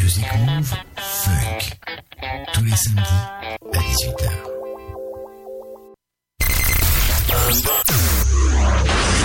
[0.00, 1.78] Music Move Funk.
[2.52, 3.00] Tous les samedis
[3.72, 4.30] à 18h.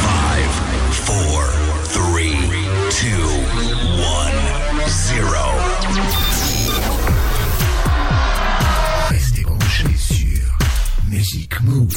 [0.02, 0.54] Five,
[0.92, 1.42] four,
[1.90, 2.38] three,
[2.92, 3.26] two,
[4.02, 4.40] one,
[4.88, 5.46] zero.
[9.10, 10.58] Restez branchés sur
[11.10, 11.96] Music Move.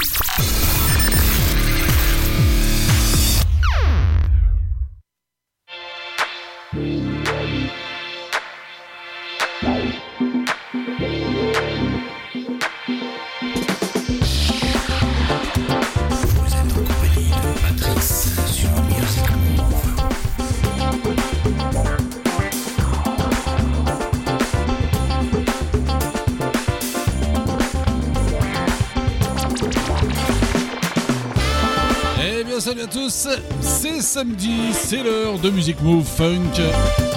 [33.60, 36.60] C'est samedi, c'est l'heure de Music Move Funk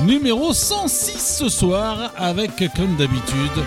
[0.05, 3.63] numéro 106 ce soir avec comme d'habitude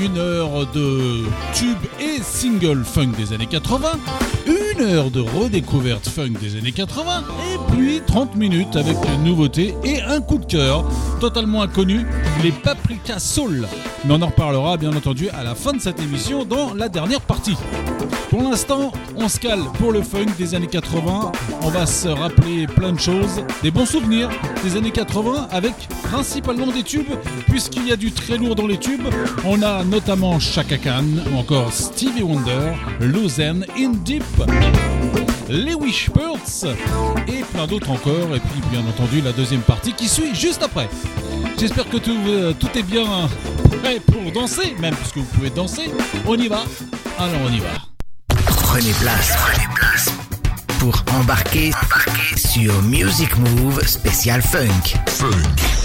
[0.00, 1.24] une heure de
[1.54, 3.90] tube et single funk des années 80,
[4.46, 9.74] une heure de redécouverte funk des années 80 et puis 30 minutes avec une nouveauté
[9.84, 10.84] et un coup de cœur
[11.20, 12.06] totalement inconnu,
[12.42, 13.68] les Paprika Soul.
[14.04, 17.20] Mais on en reparlera bien entendu à la fin de cette émission dans la dernière
[17.20, 17.56] partie.
[18.32, 21.32] Pour l'instant, on se cale pour le funk des années 80.
[21.64, 24.30] On va se rappeler plein de choses, des bons souvenirs
[24.64, 25.74] des années 80 avec
[26.04, 27.12] principalement des tubes,
[27.50, 29.06] puisqu'il y a du très lourd dans les tubes.
[29.44, 34.24] On a notamment Chaka Khan, ou encore Stevie Wonder, Lausanne, In Deep,
[35.50, 36.64] les Wishbirds
[37.28, 38.34] et plein d'autres encore.
[38.34, 40.88] Et puis, bien entendu, la deuxième partie qui suit juste après.
[41.58, 43.04] J'espère que tout, euh, est bien
[43.82, 45.90] prêt pour danser, même puisque vous pouvez danser.
[46.26, 46.64] On y va.
[47.18, 47.91] Alors, on y va.
[48.74, 49.36] Prenez place,
[50.78, 54.96] pour embarquer, embarquer sur Music Move spécial funk.
[55.18, 55.81] Vous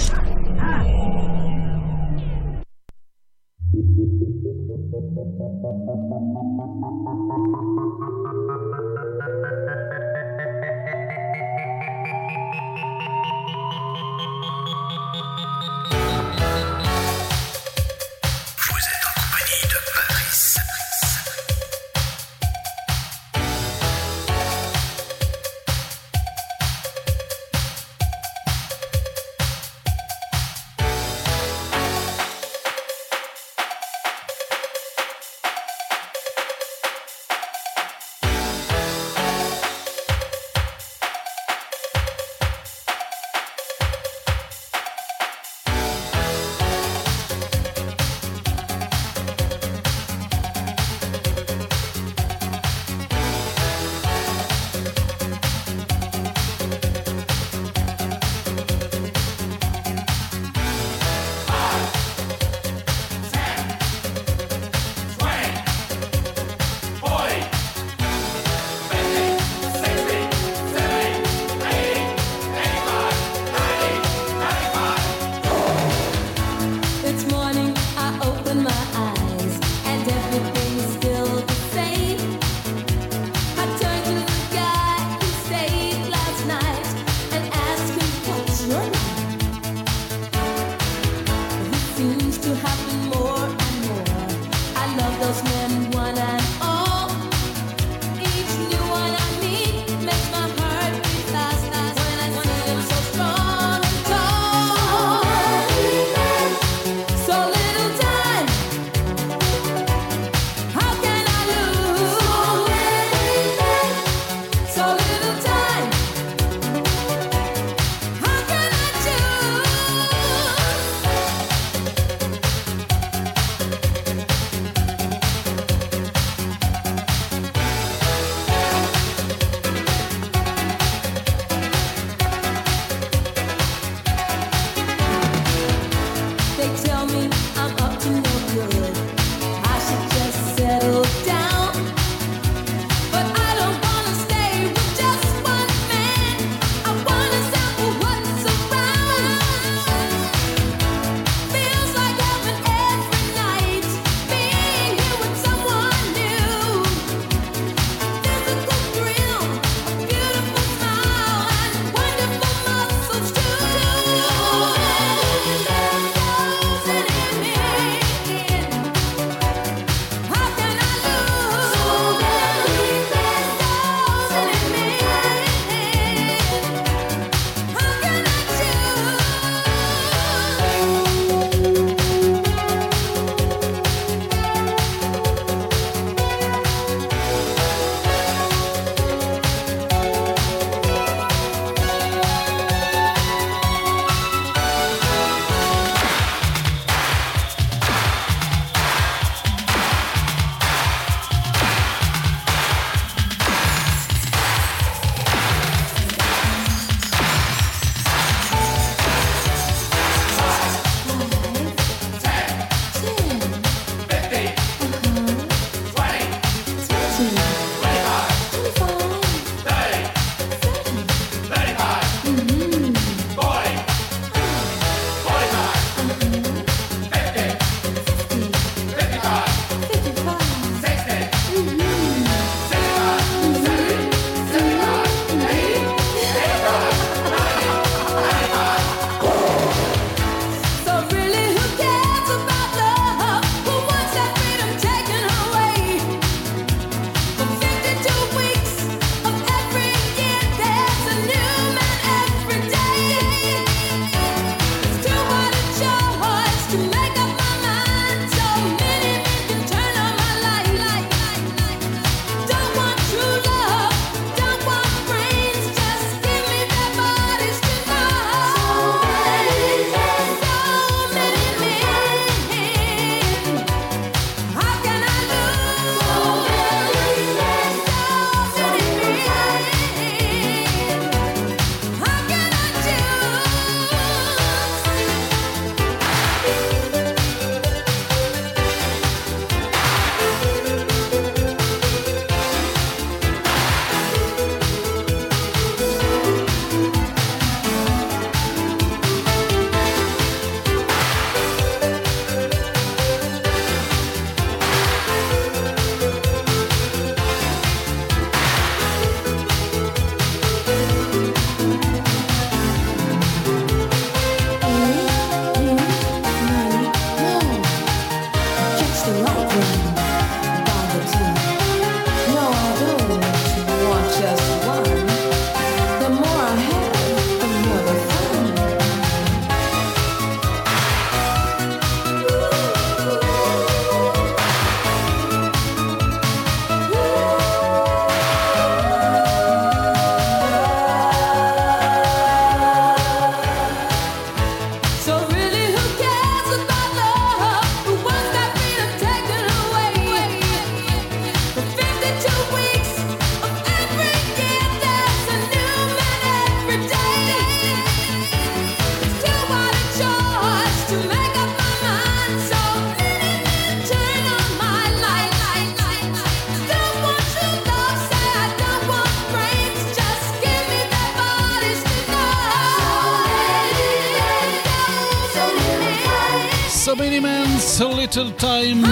[378.18, 378.88] Time,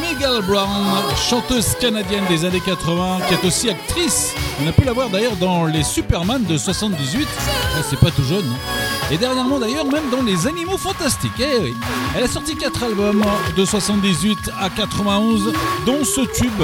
[0.00, 4.32] Miguel Brown, chanteuse canadienne des années 80, qui est aussi actrice.
[4.62, 7.28] On a pu la voir d'ailleurs dans les Superman de 78.
[7.74, 8.46] Ah, c'est pas tout jeune.
[8.46, 9.12] Hein.
[9.12, 11.32] Et dernièrement d'ailleurs, même dans Les Animaux Fantastiques.
[11.38, 11.74] Eh.
[12.16, 13.22] Elle a sorti 4 albums
[13.58, 15.52] de 78 à 91,
[15.84, 16.62] dont ce tube.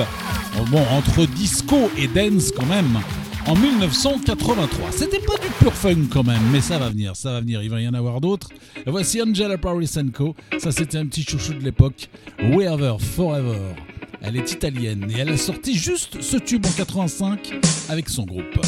[0.71, 3.01] Bon, entre disco et dance quand même
[3.47, 4.93] en 1983.
[4.93, 7.69] C'était pas du pur fun quand même, mais ça va venir, ça va venir, il
[7.69, 8.49] va y en avoir d'autres.
[8.87, 12.09] Voici Angela Parisenko, ça c'était un petit chouchou de l'époque,
[12.51, 13.59] Wherever, Forever.
[14.21, 17.55] Elle est italienne et elle a sorti juste ce tube en 85
[17.89, 18.61] avec son groupe.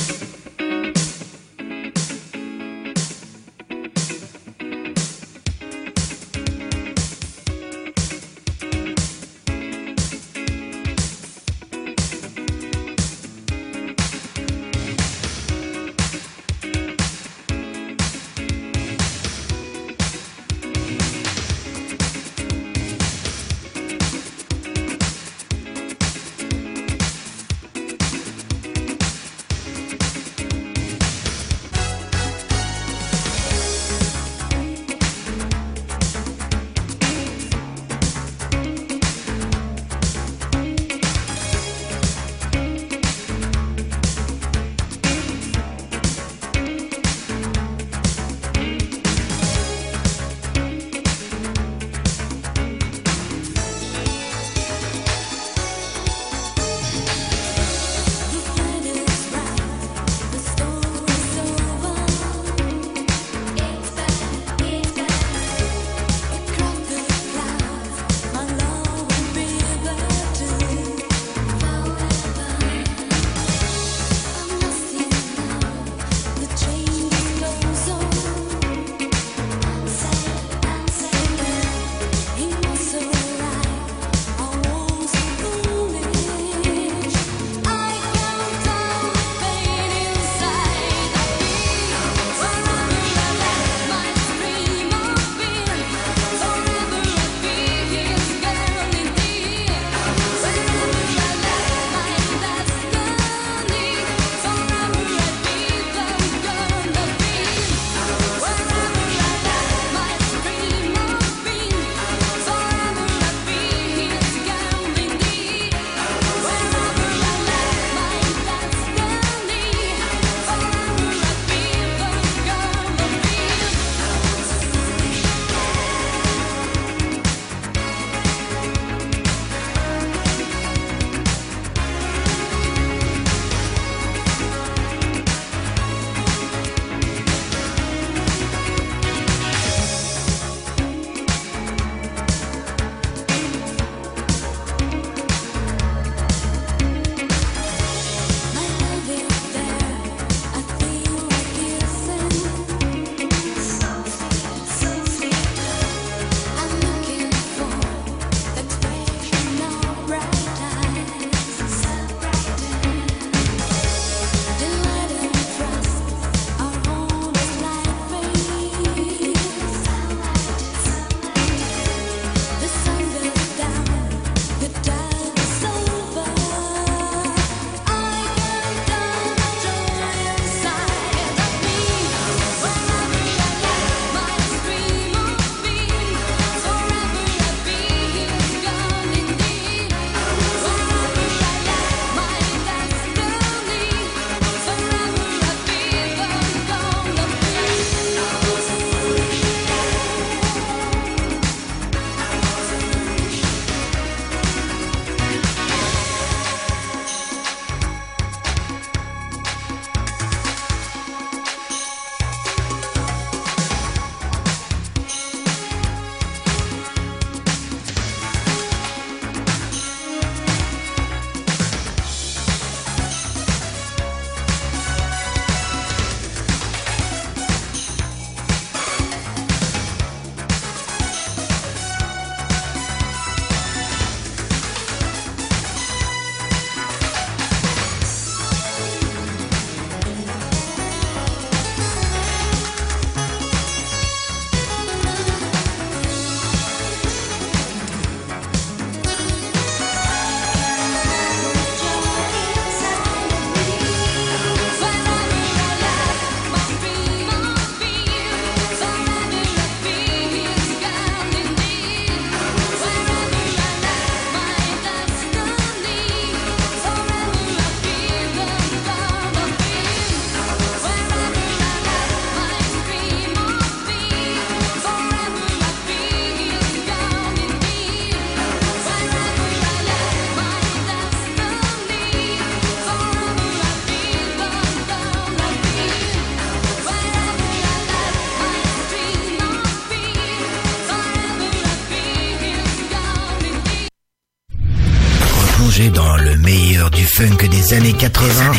[297.16, 298.52] Funk des années 80,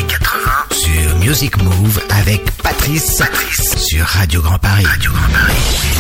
[0.72, 4.86] sur Music Move avec Patrice, Patrice sur Radio Grand Paris.
[4.86, 5.95] Radio Grand Paris.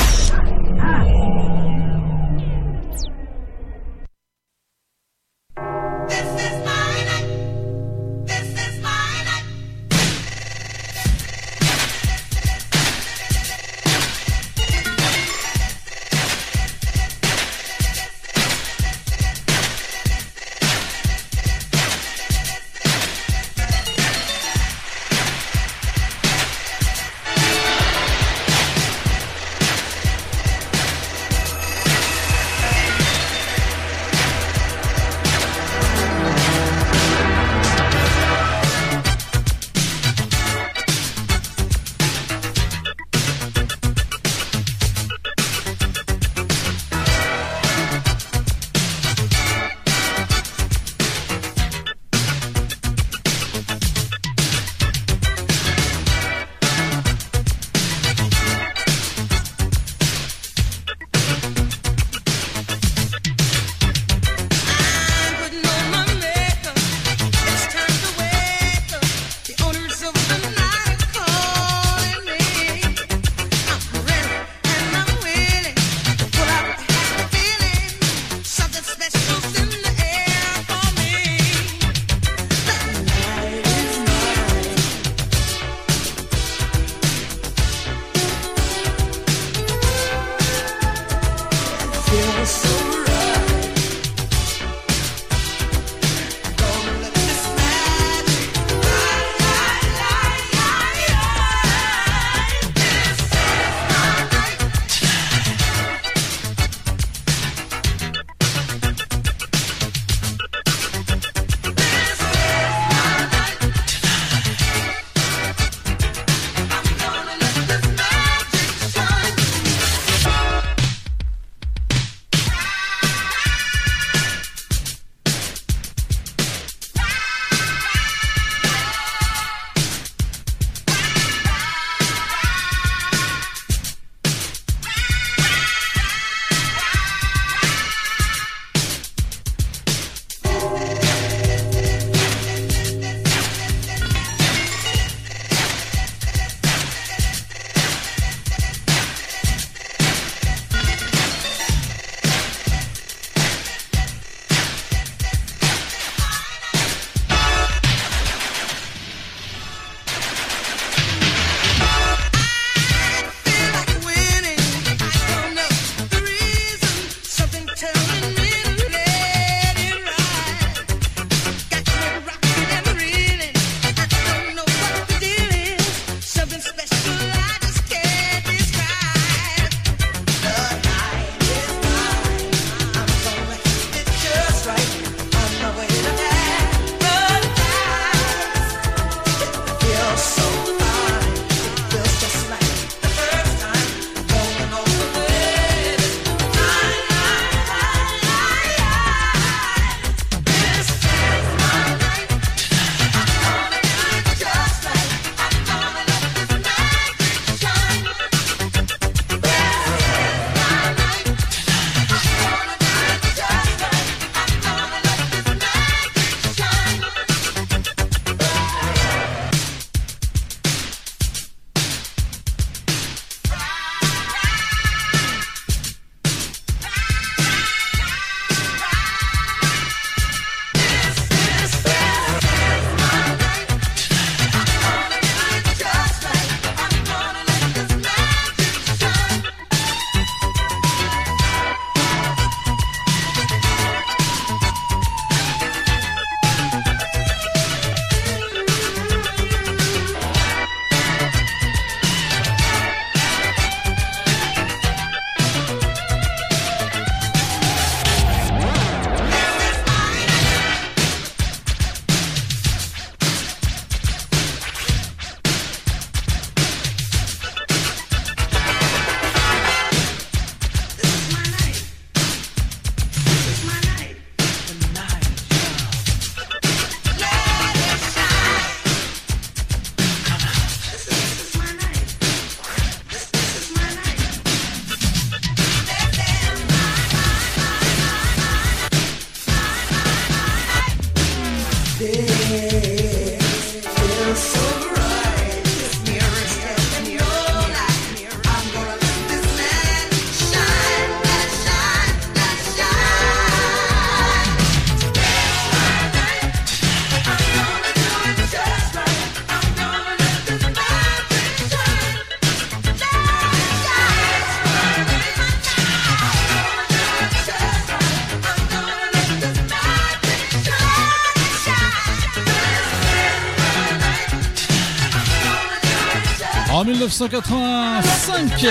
[327.17, 328.67] 1985,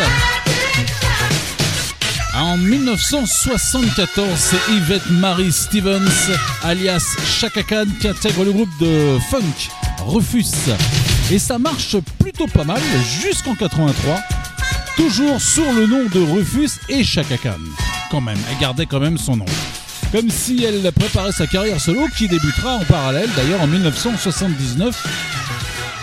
[2.37, 6.11] en 1974, c'est Yvette Marie Stevens,
[6.63, 9.71] alias Chaka Khan, qui intègre le groupe de funk
[10.07, 10.69] Rufus.
[11.31, 12.83] Et ça marche plutôt pas mal
[13.23, 14.21] jusqu'en 83,
[14.97, 17.53] toujours sur le nom de Rufus et Chaka Khan.
[18.11, 19.47] Quand même, elle gardait quand même son nom.
[20.13, 25.03] Comme si elle préparait sa carrière solo qui débutera en parallèle d'ailleurs en 1979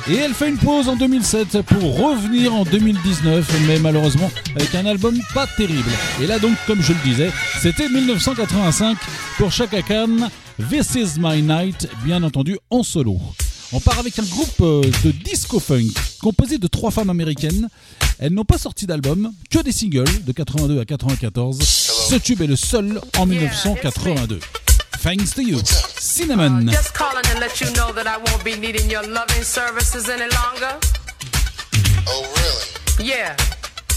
[0.09, 4.85] et elle fait une pause en 2007 pour revenir en 2019, mais malheureusement avec un
[4.85, 5.89] album pas terrible.
[6.21, 8.97] Et là donc, comme je le disais, c'était 1985
[9.37, 10.29] pour Chaka Khan,
[10.69, 13.17] This Is My Night, bien entendu en solo.
[13.73, 15.87] On part avec un groupe euh, de disco funk
[16.21, 17.69] composé de trois femmes américaines.
[18.19, 21.59] Elles n'ont pas sorti d'album, que des singles de 82 à 94.
[21.61, 24.39] Ce tube est le seul en 1982.
[25.01, 25.57] Thanks to you.
[25.57, 26.69] Cinnamon.
[26.69, 30.07] Uh, just calling to let you know that I won't be needing your loving services
[30.07, 30.77] any longer.
[32.07, 33.09] Oh, really?
[33.09, 33.35] Yeah,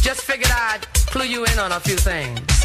[0.01, 2.63] just figured I'd clue you in on a few things.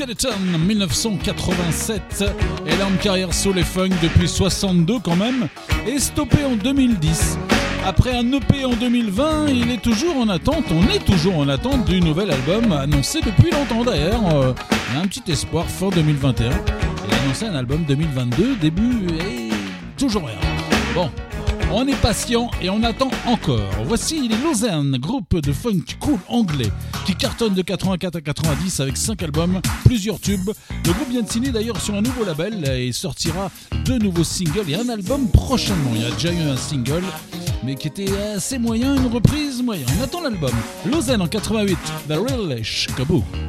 [0.00, 2.24] Skeleton 1987.
[2.66, 5.46] Elle carrière solo et funk depuis 62 quand même
[5.86, 7.36] et stoppé en 2010.
[7.84, 11.84] Après un EP en 2020, il est toujours en attente, on est toujours en attente
[11.84, 14.34] du nouvel album annoncé depuis longtemps d'ailleurs.
[14.36, 14.54] Euh,
[14.96, 16.48] un petit espoir fin 2021.
[16.48, 19.50] Il a annoncé un album 2022, début et
[19.98, 20.38] toujours rien.
[20.94, 21.10] Bon,
[21.70, 23.68] on est patient et on attend encore.
[23.84, 26.70] Voici les Lausanne, groupe de funk cool anglais
[27.10, 30.50] qui cartonne de 84 à 90 avec 5 albums, plusieurs tubes.
[30.86, 33.50] Le groupe vient de signer d'ailleurs sur un nouveau label et sortira
[33.84, 35.90] deux nouveaux singles et un album prochainement.
[35.94, 37.02] Il y a déjà eu un single
[37.64, 39.86] mais qui était assez moyen, une reprise moyen.
[39.98, 40.52] On attend l'album.
[40.86, 41.76] Lausanne en 88,
[42.08, 43.24] The Real Chicago.
[43.24, 43.39] Change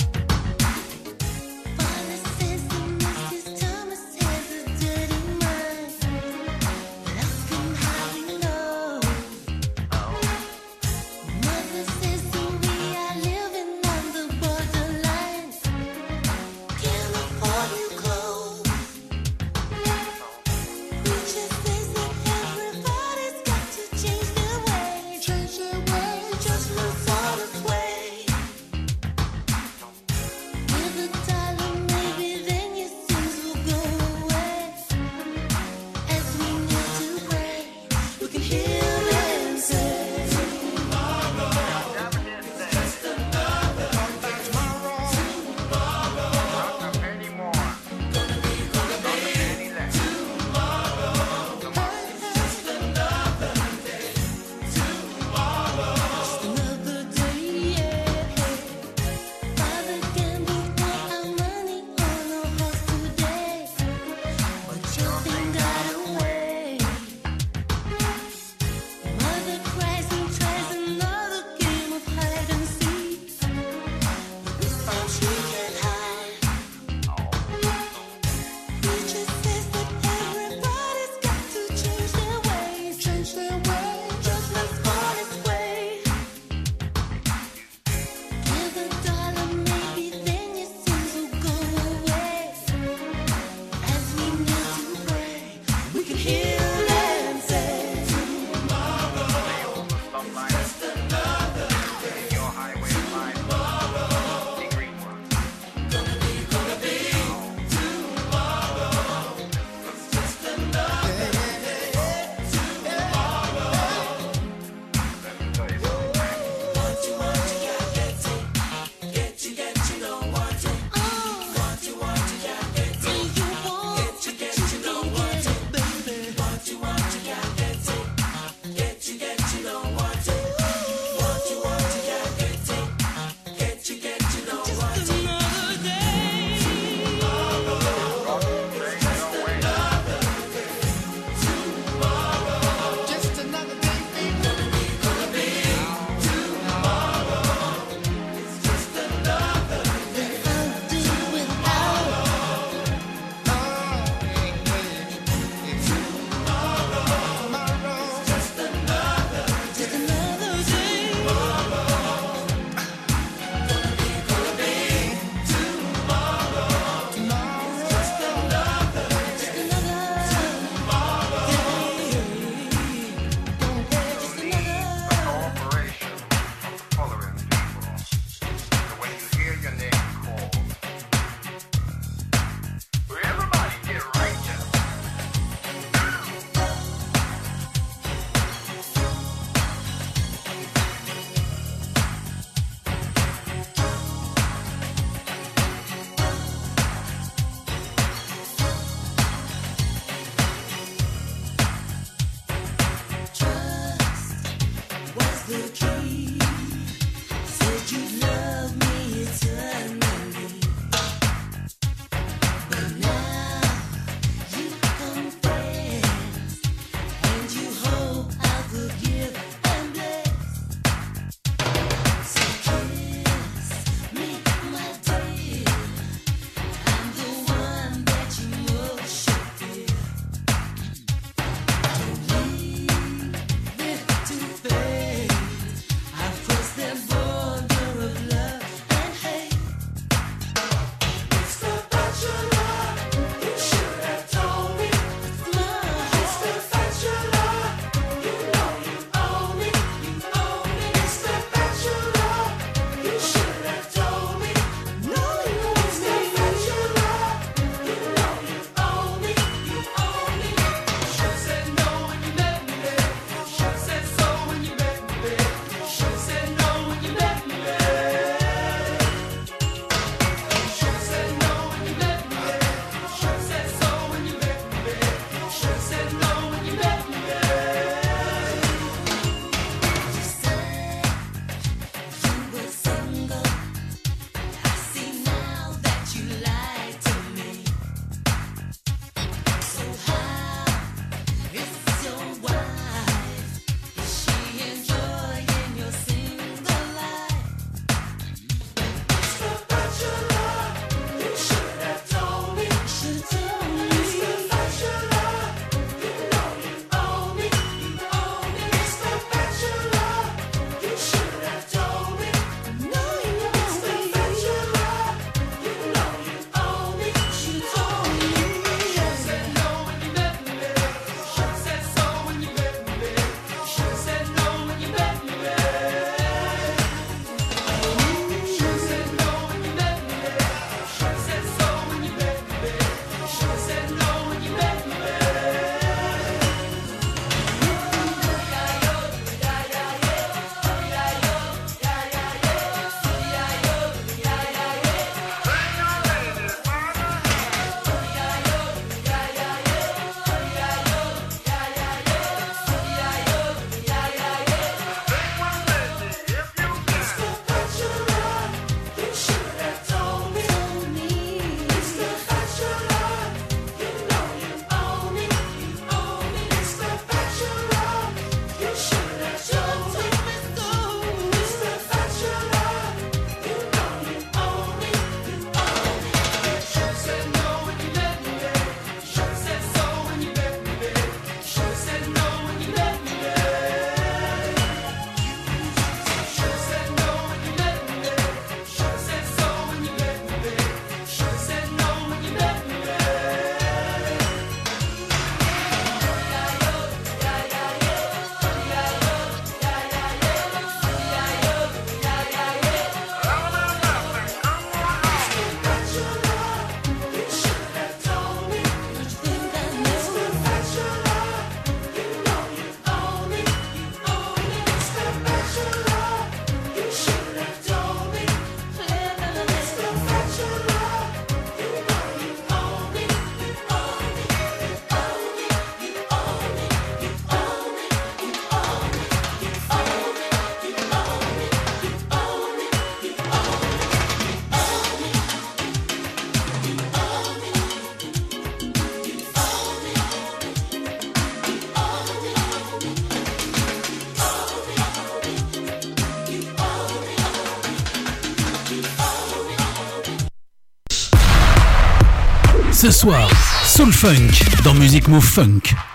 [452.82, 453.30] Ce soir,
[453.64, 455.91] Soul Funk dans Music Move Funk.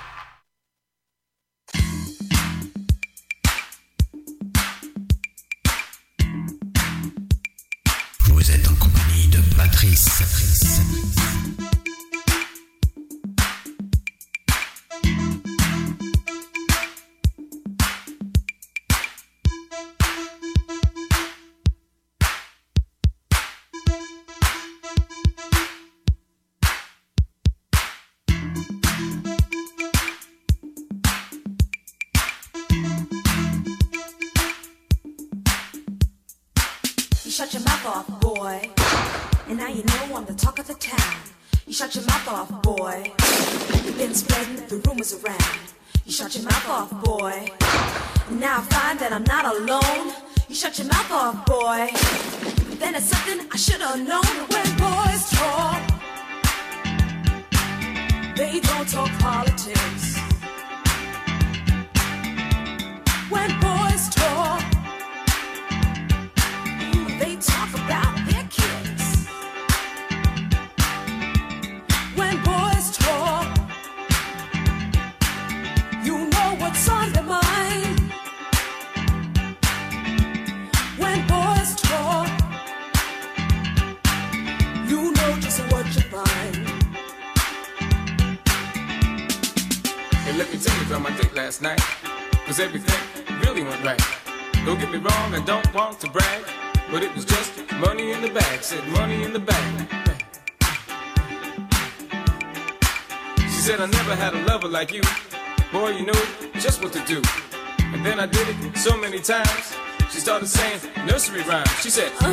[110.47, 110.80] Saying?
[111.07, 111.66] Nursery rhyme.
[111.80, 112.26] She said, uh,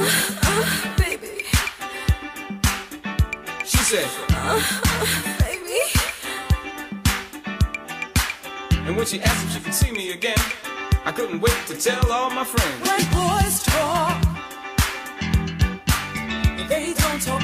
[0.44, 1.46] uh, baby.
[3.66, 5.80] She said, uh, uh, baby.
[8.88, 10.38] And when she asked if she could see me again,
[11.06, 12.88] I couldn't wait to tell all my friends.
[12.88, 14.22] When boys talk,
[16.70, 17.43] they don't talk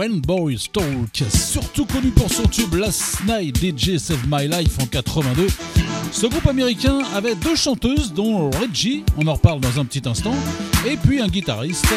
[0.00, 4.86] When Boys Talk, surtout connu pour son tube Last Night DJ Save My Life en
[4.86, 5.46] 82.
[6.10, 10.32] Ce groupe américain avait deux chanteuses, dont Reggie, on en reparle dans un petit instant,
[10.88, 11.92] et puis un guitariste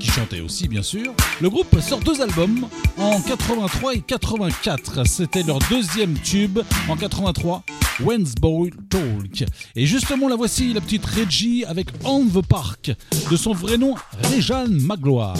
[0.00, 1.14] qui chantait aussi bien sûr.
[1.40, 2.66] Le groupe sort deux albums
[2.98, 5.06] en 83 et 84.
[5.06, 6.58] C'était leur deuxième tube
[6.88, 7.62] en 83,
[8.00, 9.48] When's Boy Talk.
[9.76, 12.90] Et justement la voici, la petite Reggie avec On the Park,
[13.30, 13.94] de son vrai nom
[14.32, 15.36] Réjeanne Magloire.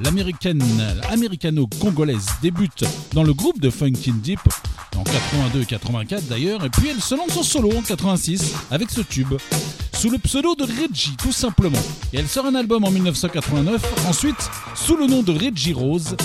[0.00, 0.62] L'américaine
[1.10, 4.40] américano-congolaise débute dans le groupe de Funkin' Deep
[4.96, 8.90] en 82 et 84 d'ailleurs, et puis elle se lance en solo en 86 avec
[8.90, 9.34] ce tube
[9.92, 11.82] sous le pseudo de Reggie tout simplement.
[12.12, 16.16] Et elle sort un album en 1989, ensuite sous le nom de Reggie Rose,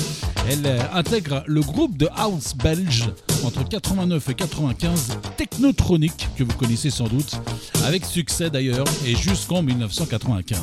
[0.47, 3.09] elle euh, intègre le groupe de house belge
[3.43, 7.39] entre 89 et 95, Technotronic, que vous connaissez sans doute,
[7.85, 10.59] avec succès d'ailleurs, et jusqu'en 1995.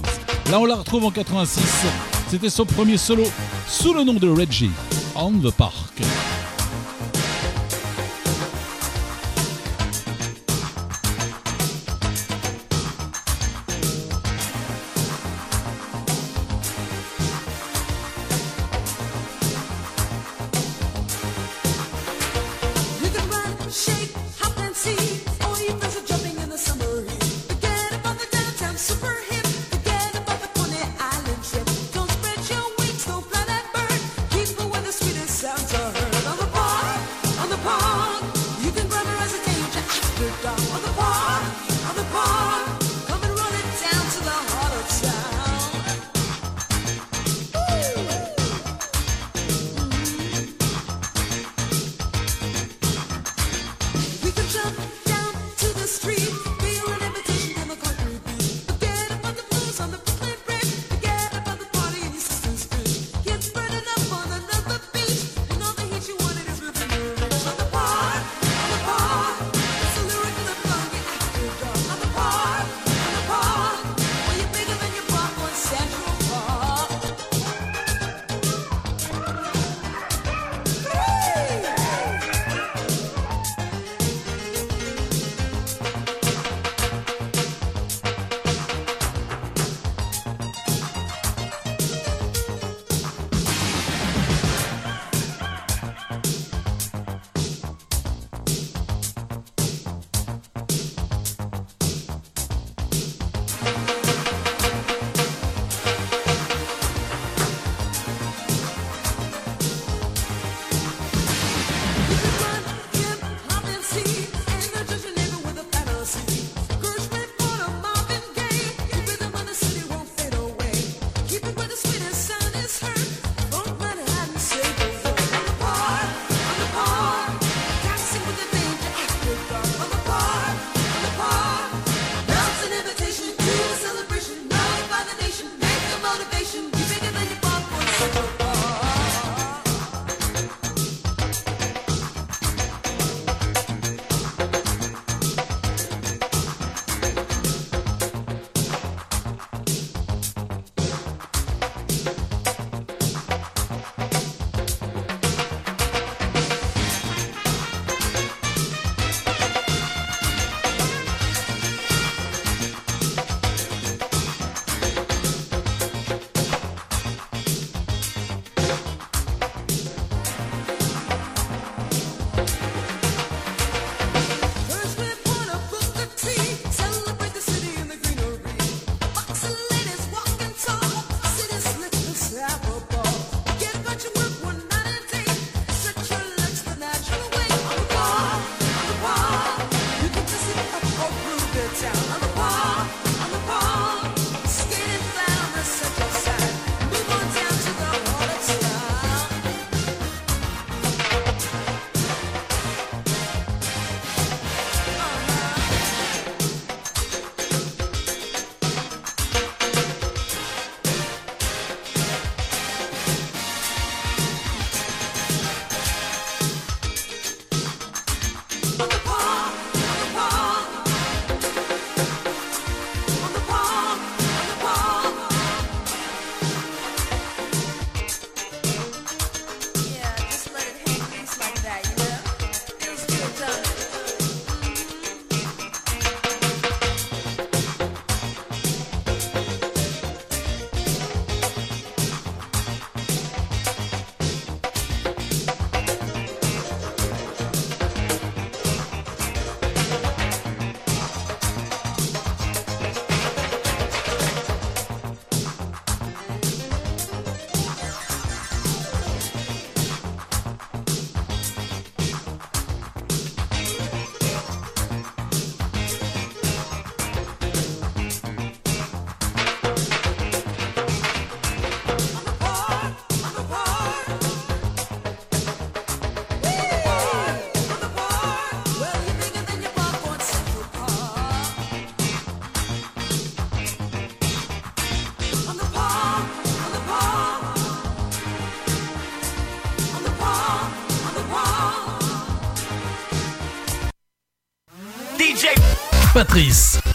[0.51, 1.63] Là on la retrouve en 86,
[2.31, 3.25] c'était son premier solo
[3.67, 4.71] sous le nom de Reggie,
[5.17, 6.01] On the Park.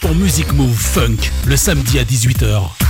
[0.01, 1.17] Pour Music Move Funk
[1.47, 2.84] le samedi à 18h.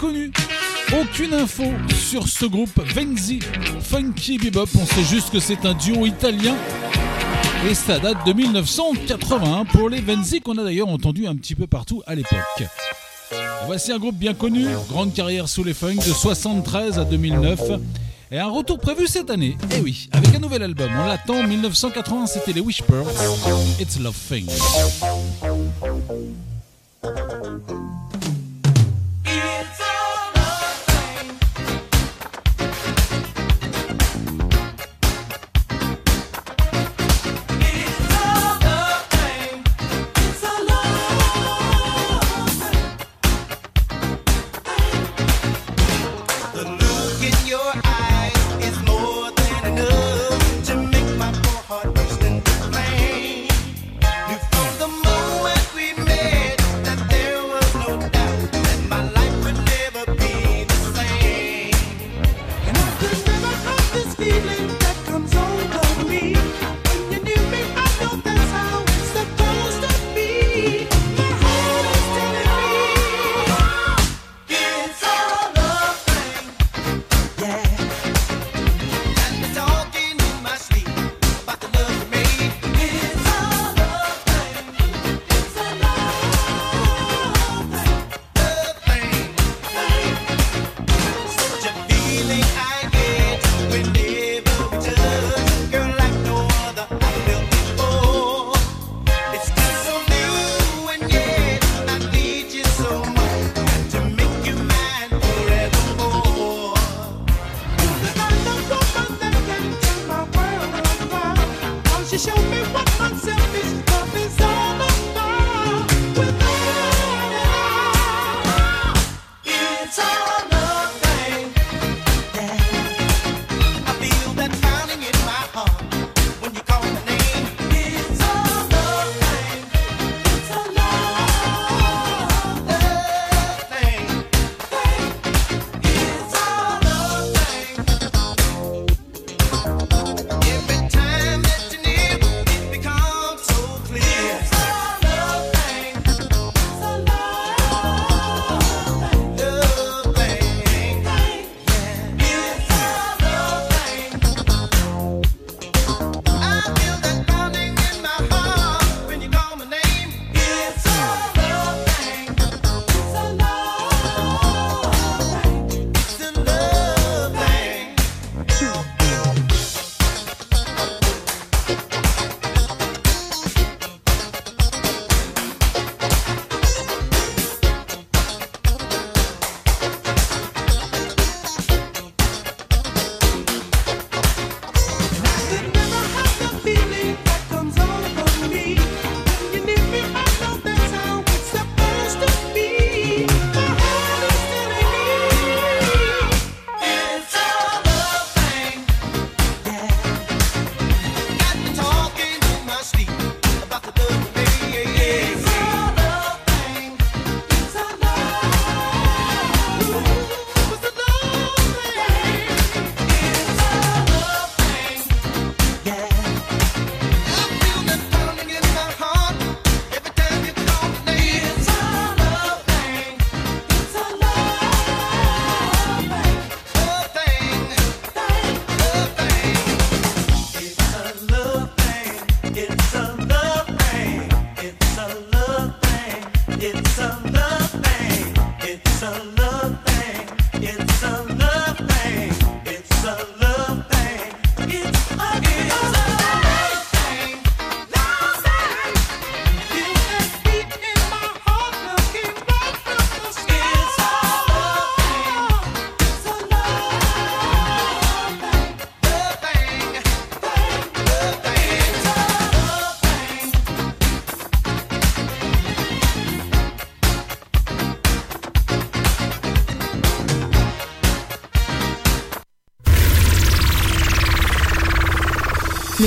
[0.00, 3.40] Aucune info sur ce groupe Venzi
[3.82, 4.68] Funky Bebop.
[4.80, 6.54] On sait juste que c'est un duo italien.
[7.68, 11.66] Et ça date de 1981 pour les Venzi qu'on a d'ailleurs entendu un petit peu
[11.66, 12.64] partout à l'époque.
[13.66, 17.60] Voici un groupe bien connu, grande carrière sous les funks de 73 à 2009
[18.30, 19.56] et un retour prévu cette année.
[19.74, 20.90] Et oui, avec un nouvel album.
[20.96, 21.42] On l'attend.
[21.42, 22.82] 1980, c'était les Wish
[23.80, 24.46] It's Love Thing.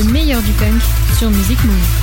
[0.04, 0.82] le meilleur du punk
[1.18, 2.01] sur Music Move.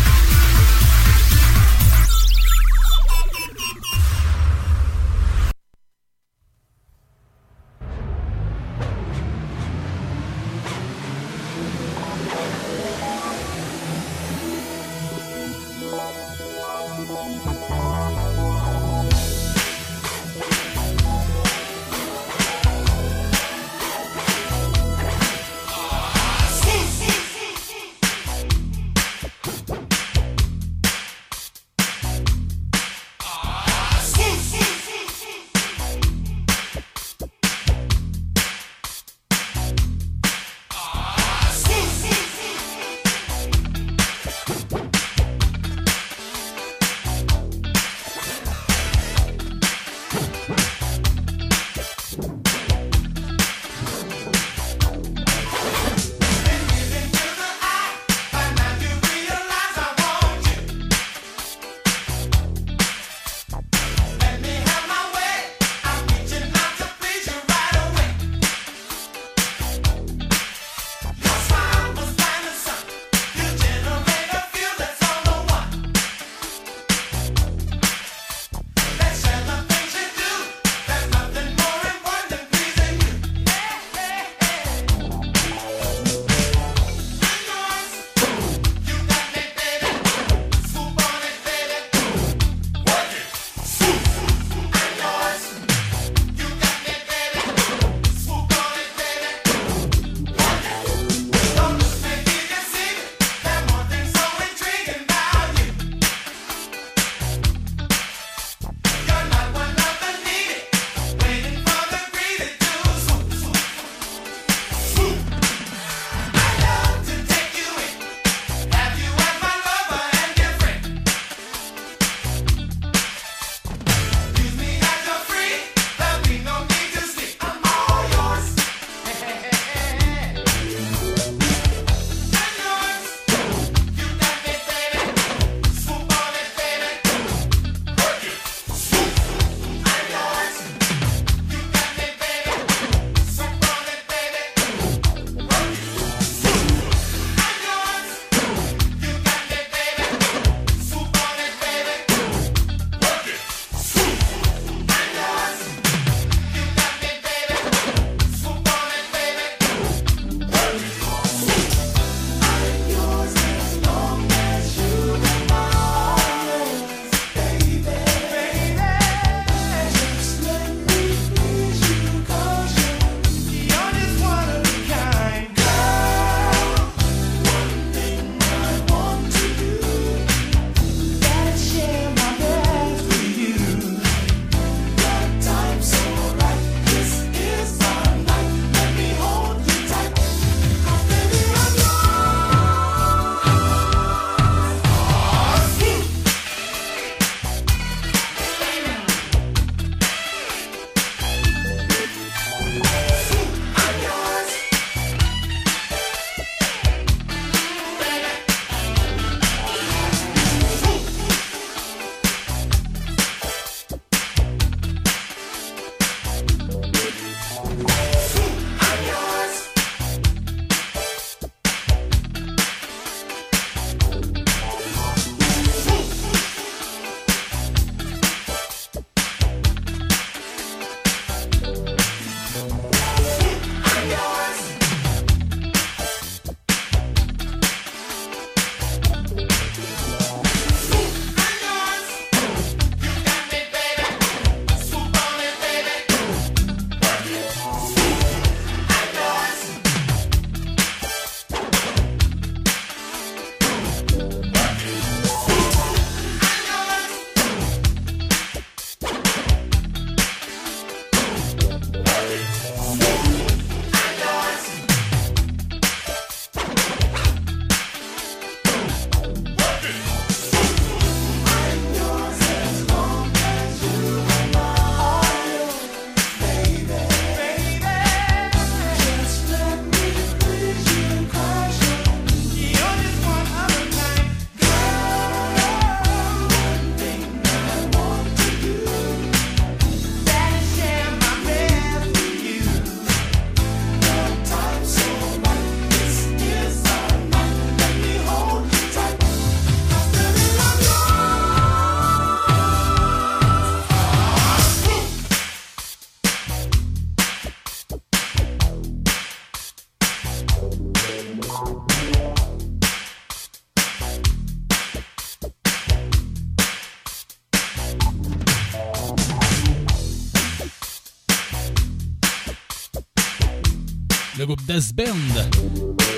[324.79, 325.51] Band.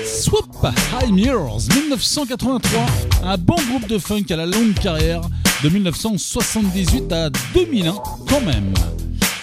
[0.05, 0.67] Swoop
[1.01, 2.85] High Mirrors 1983,
[3.23, 5.21] un bon groupe de funk à la longue carrière
[5.63, 7.93] de 1978 à 2001
[8.29, 8.71] quand même.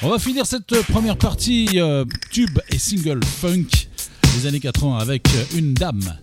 [0.03, 3.67] On va finir cette première partie euh, tube et single funk
[4.37, 6.15] des années 80 avec une dame,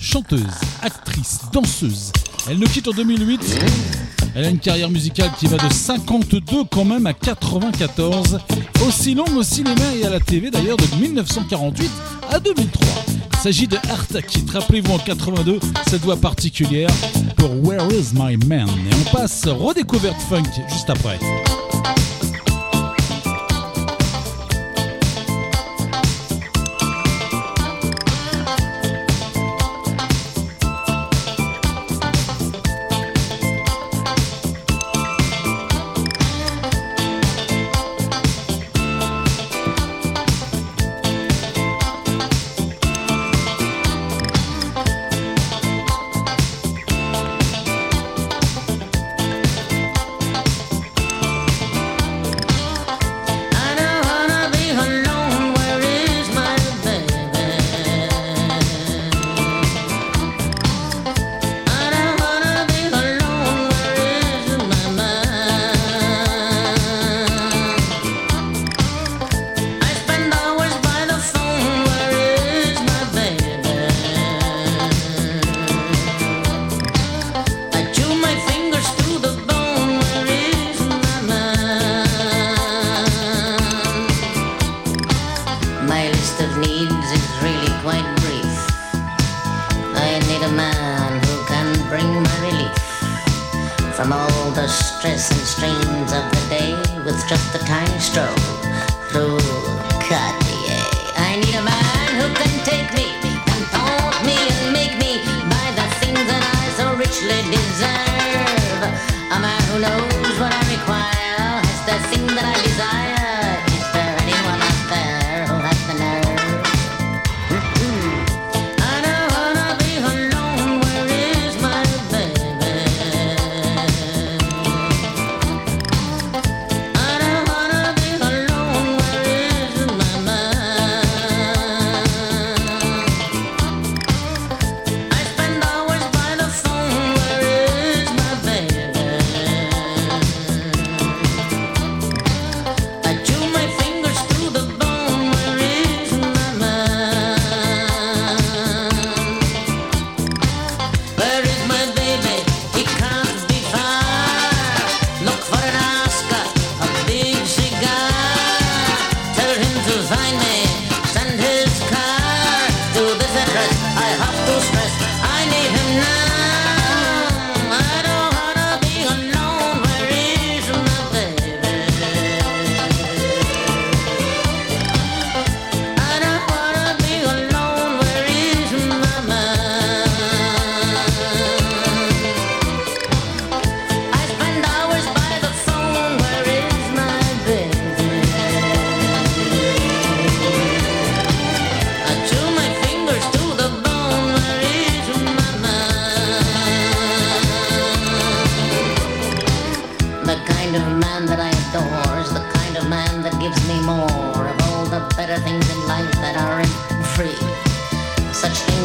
[0.00, 0.42] chanteuse,
[0.82, 2.12] actrice, danseuse.
[2.50, 4.11] Elle nous quitte en 2008.
[4.34, 8.38] Elle a une carrière musicale qui va de 52 quand même à 94,
[8.86, 11.90] aussi longue au cinéma et à la TV d'ailleurs de 1948
[12.30, 12.86] à 2003.
[13.32, 15.58] Il s'agit de Art Kit, rappelez-vous en 82
[15.88, 16.90] cette voix particulière
[17.36, 21.18] pour Where Is My Man Et on passe redécouverte funk juste après.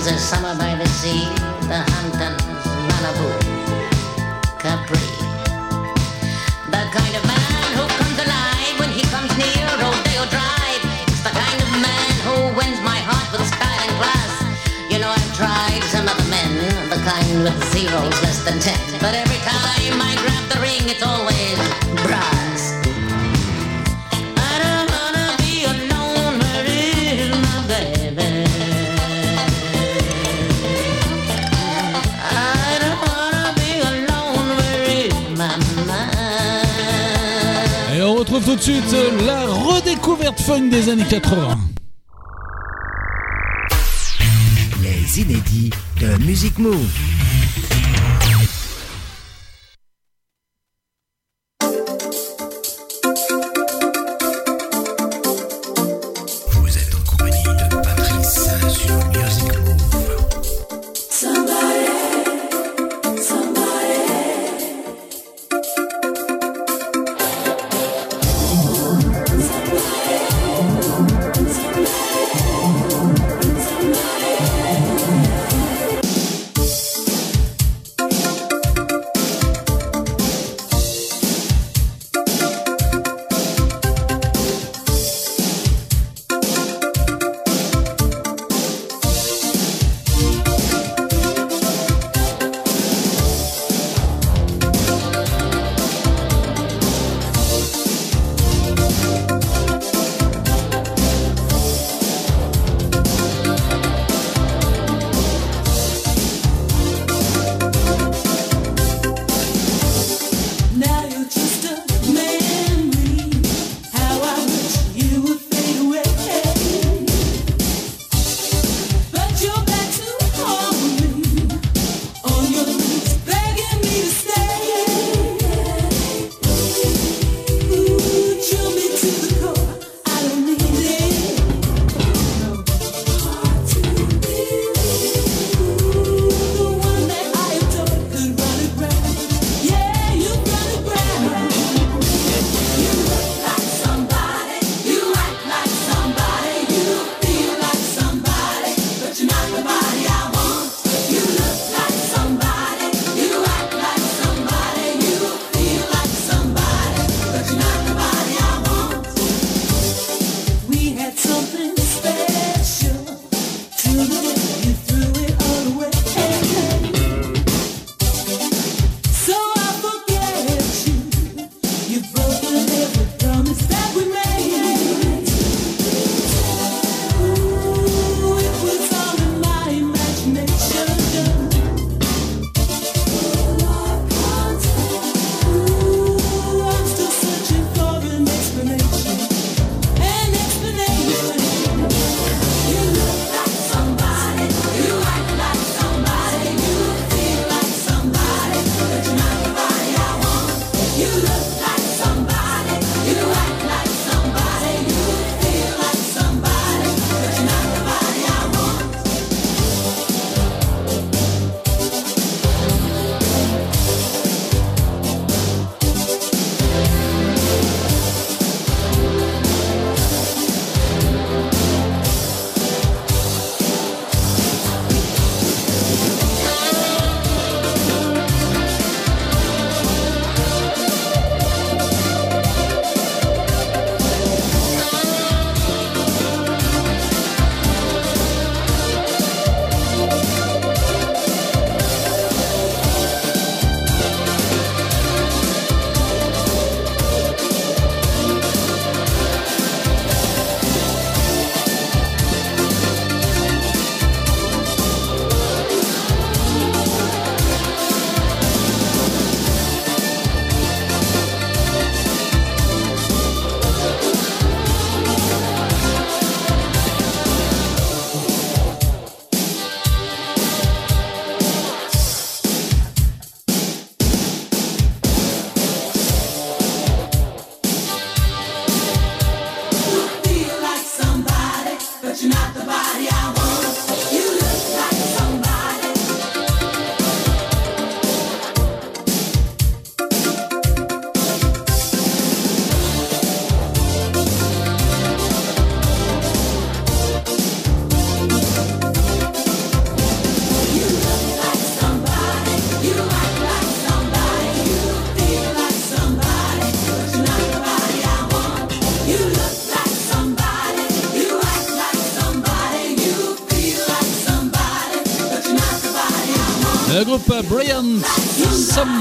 [0.07, 1.27] Things summer by the sea,
[1.67, 2.39] the Hamptons,
[2.88, 3.27] Malibu,
[4.57, 5.03] Capri.
[6.71, 10.84] The kind of man who comes alive when he comes near Rodeo Drive.
[11.11, 14.31] It's the kind of man who wins my heart with style and class.
[14.89, 16.55] You know, I've tried some other men,
[16.88, 18.79] the kind with zeros less than ten.
[19.03, 21.36] But every time I grab the ring, it's always
[38.41, 38.95] tout de suite
[39.26, 41.57] la redécouverte funk des années 80.
[44.81, 47.16] Les inédits de Music Move.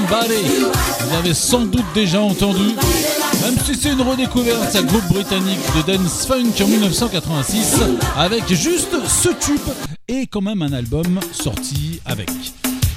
[0.09, 2.63] Vous avez sans doute déjà entendu,
[3.41, 7.81] même si c'est une redécouverte, un groupe britannique de dance funk en 1986,
[8.15, 9.59] avec juste ce tube
[10.07, 12.29] et quand même un album sorti avec.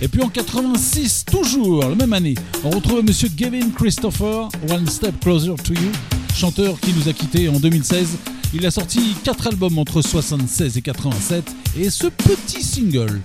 [0.00, 5.18] Et puis en 86, toujours, la même année, on retrouve Monsieur Gavin Christopher, One Step
[5.20, 5.90] Closer to You,
[6.36, 8.06] chanteur qui nous a quittés en 2016.
[8.54, 11.44] Il a sorti 4 albums entre 76 et 87
[11.76, 13.20] et ce petit single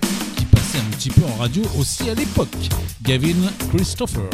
[0.78, 2.48] un petit peu en radio aussi à l'époque,
[3.02, 4.28] Gavin Christopher.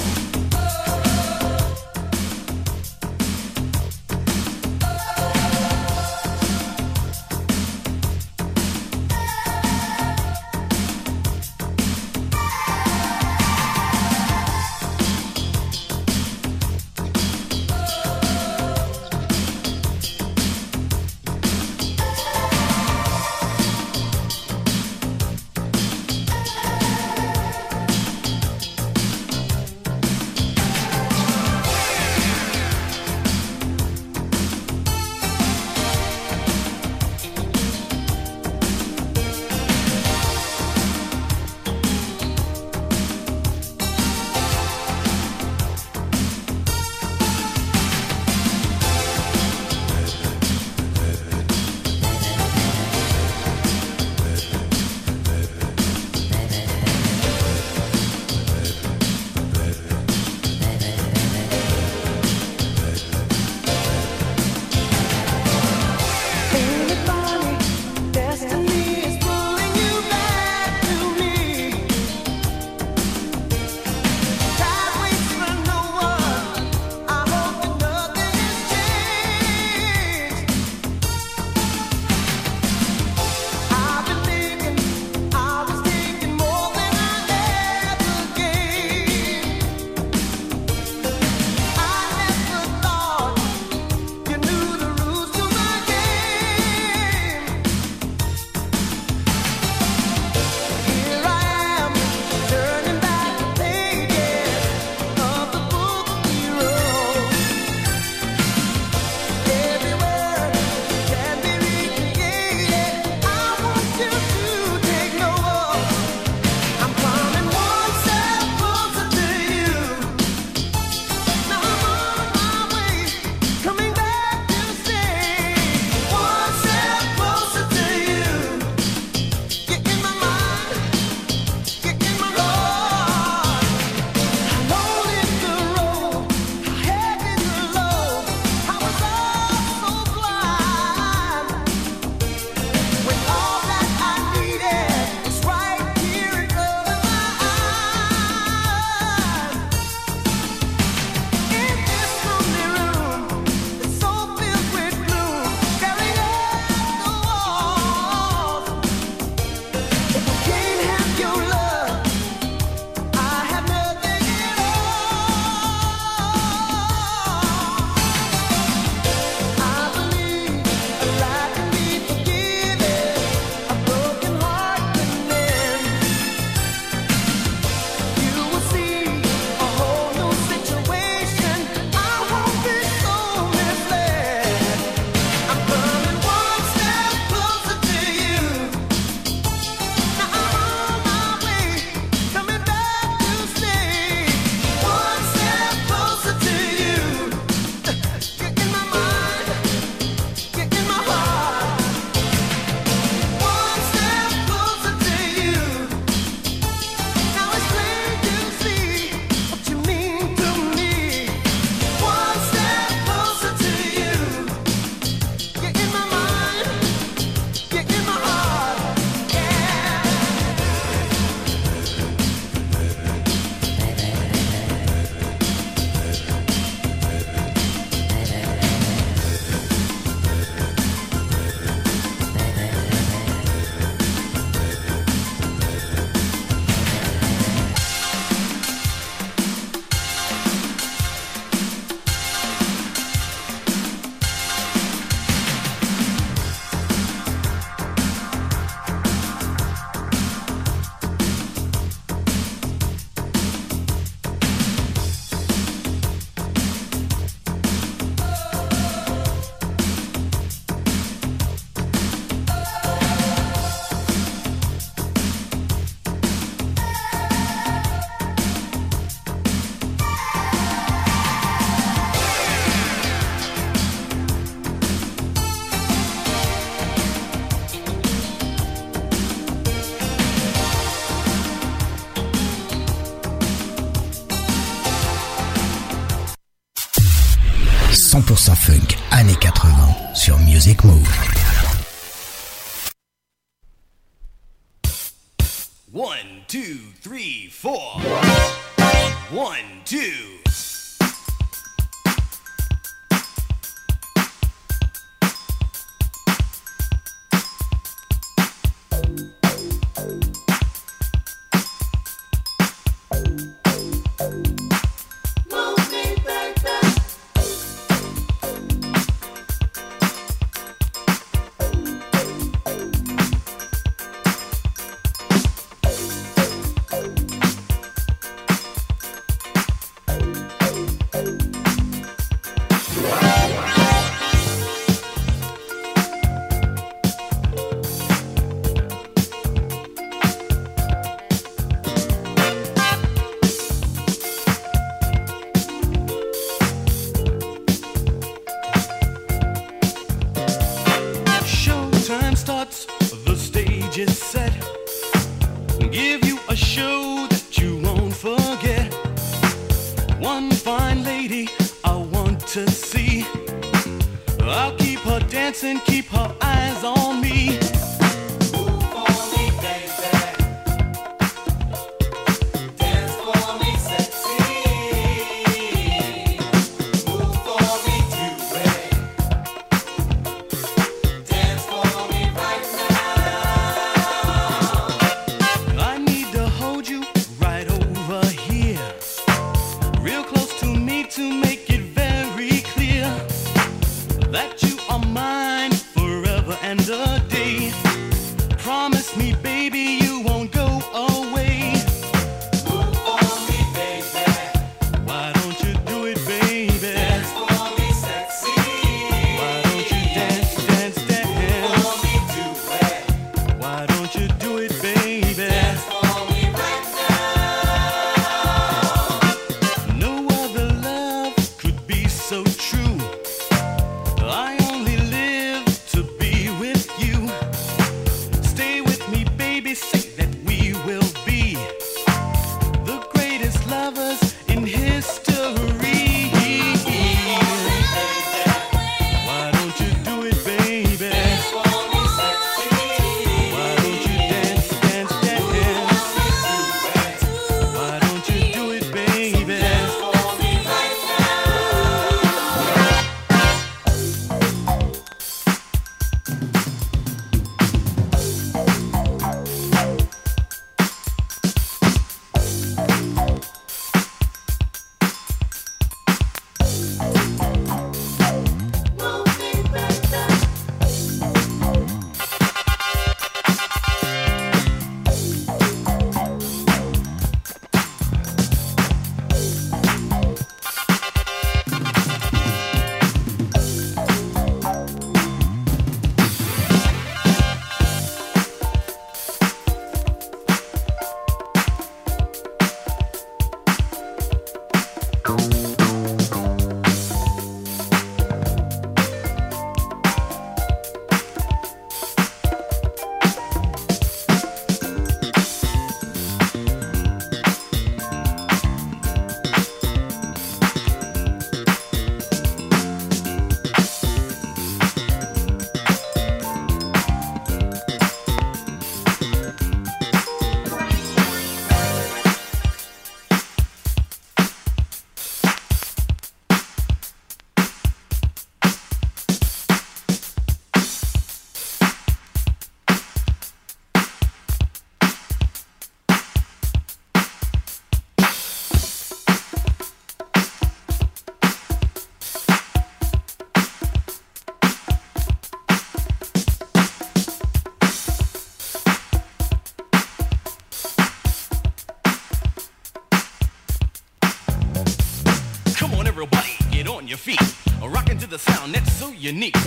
[559.23, 559.62] Unique,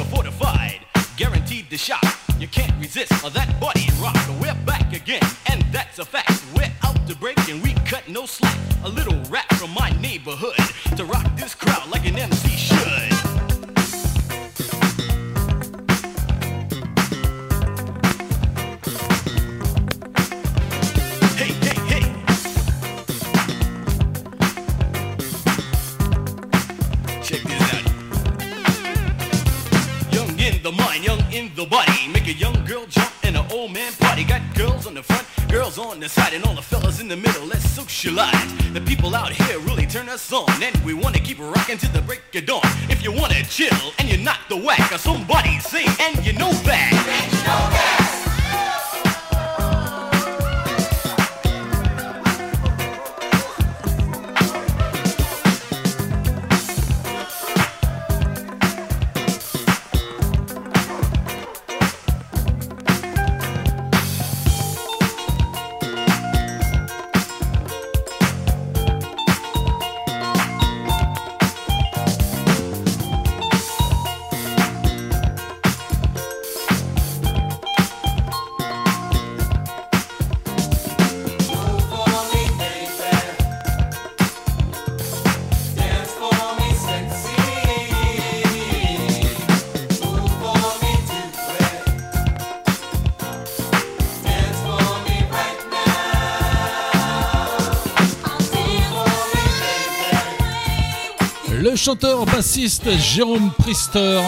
[101.86, 104.20] chanteur bassiste Jérôme Priester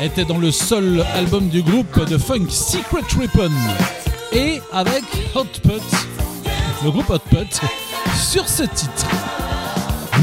[0.00, 3.50] était dans le seul album du groupe de funk Secret Weapon
[4.32, 5.04] et avec
[5.34, 5.82] Hot Put,
[6.82, 7.60] le groupe Hot Put,
[8.18, 9.06] sur ce titre.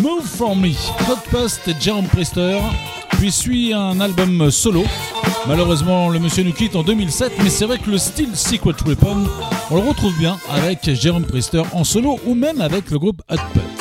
[0.01, 0.69] Move For Me,
[1.07, 2.57] Hot Put et Jérôme Priester,
[3.19, 4.83] puis suit un album solo.
[5.47, 9.27] Malheureusement, le monsieur nous quitte en 2007, mais c'est vrai que le style Secret Weapon,
[9.69, 13.35] on le retrouve bien avec Jérôme Priester en solo ou même avec le groupe Hot
[13.53, 13.72] Put.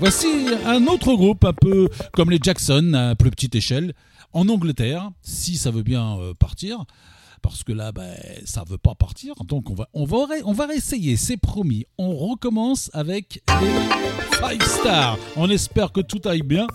[0.00, 0.28] Voici
[0.64, 3.92] un autre groupe un peu comme les Jackson à plus petite échelle
[4.32, 6.86] en Angleterre, si ça veut bien euh, partir.
[7.42, 8.16] Parce que là, ben,
[8.46, 9.34] ça veut pas partir.
[9.44, 11.84] Donc on va, on va, on va réessayer, c'est promis.
[11.98, 13.42] On recommence avec
[14.42, 15.18] Five Stars.
[15.36, 16.66] On espère que tout aille bien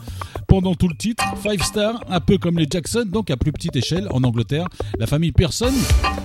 [0.47, 1.23] pendant tout le titre.
[1.41, 4.67] Five Stars, un peu comme les Jackson, donc à plus petite échelle en Angleterre.
[4.99, 5.73] La famille Pearson,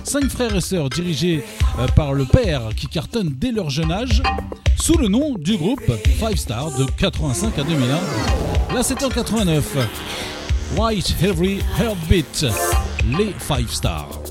[0.03, 1.43] cinq frères et sœurs dirigés
[1.79, 4.21] euh, par le père qui cartonne dès leur jeune âge,
[4.77, 8.75] sous le nom du groupe Five Stars de 85 à 2001.
[8.75, 9.77] Là, c'était en 89.
[10.77, 12.45] White Every Heartbeat,
[13.17, 14.21] les Five Stars.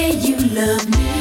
[0.00, 1.19] Way you love me.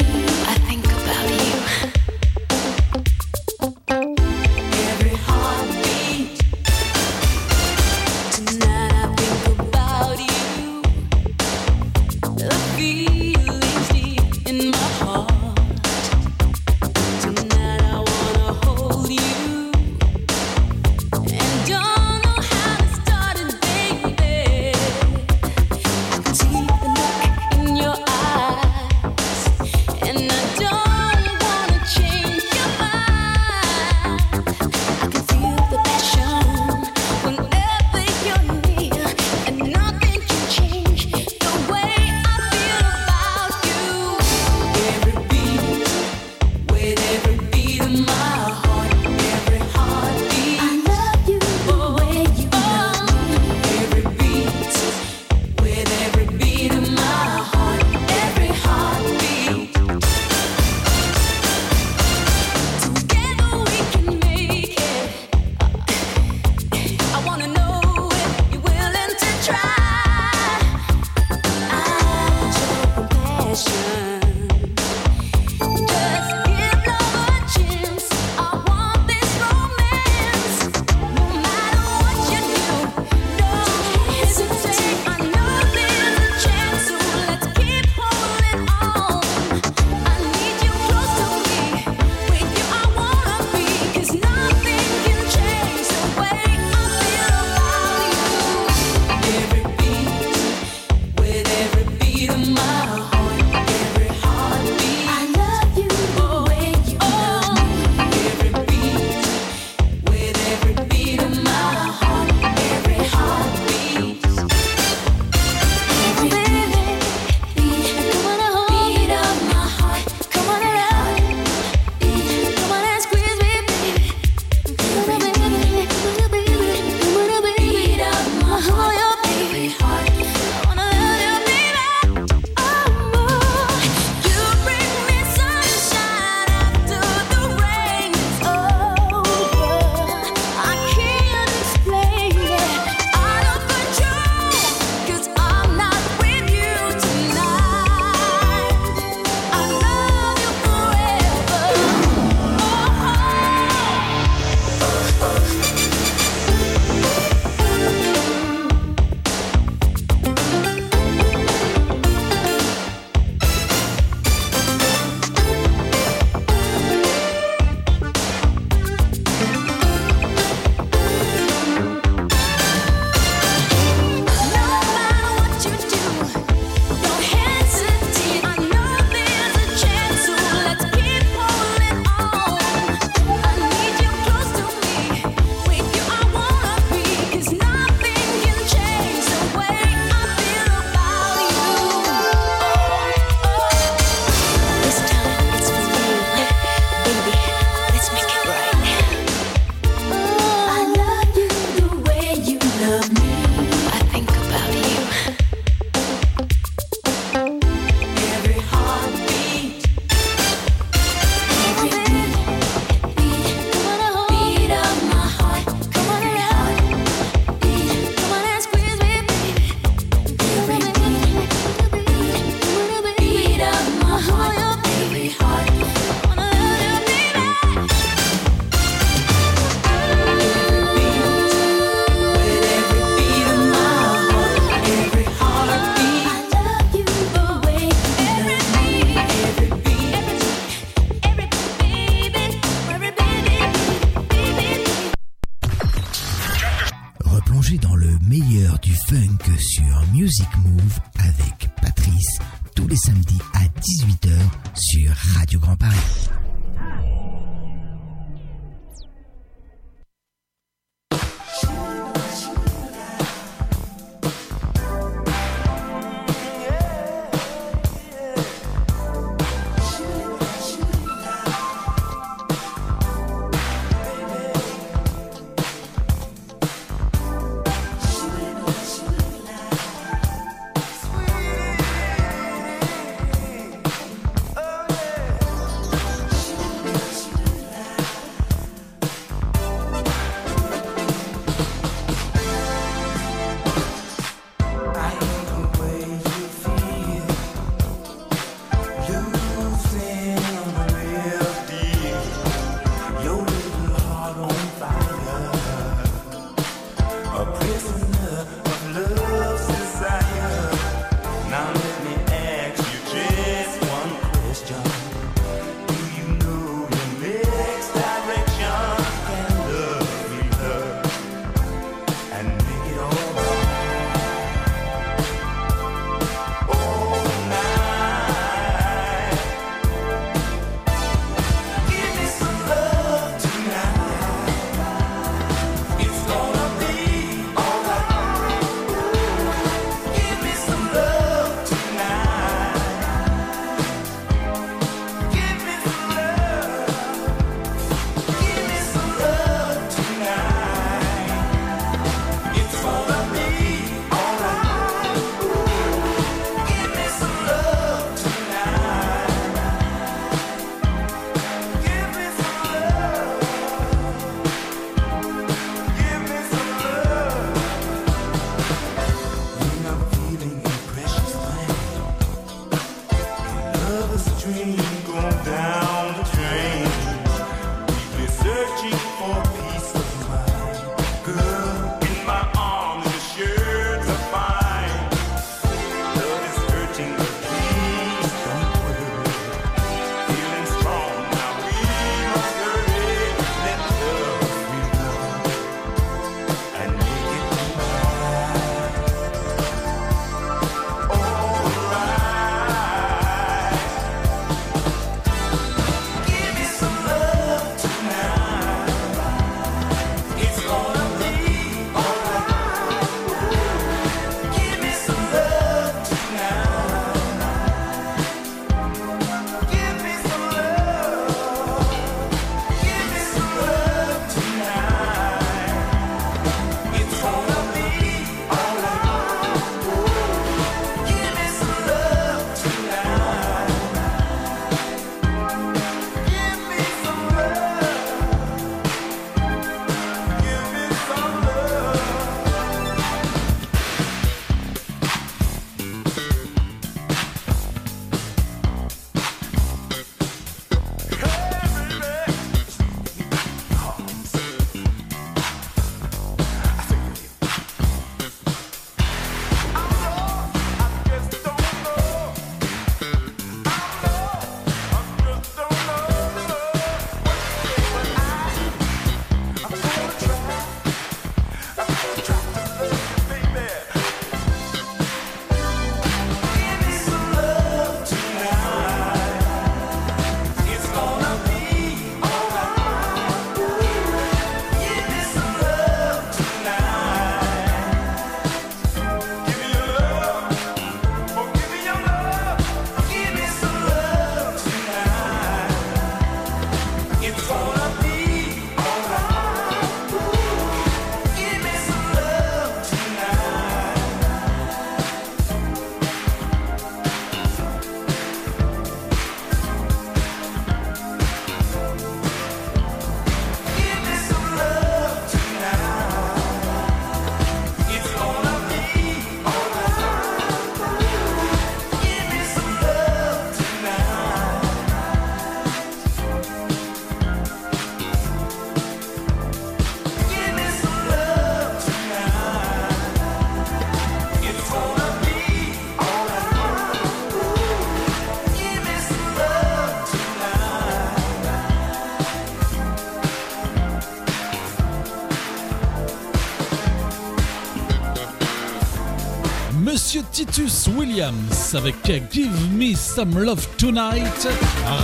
[551.09, 551.95] Williams avec
[552.31, 554.47] Give Me Some Love Tonight.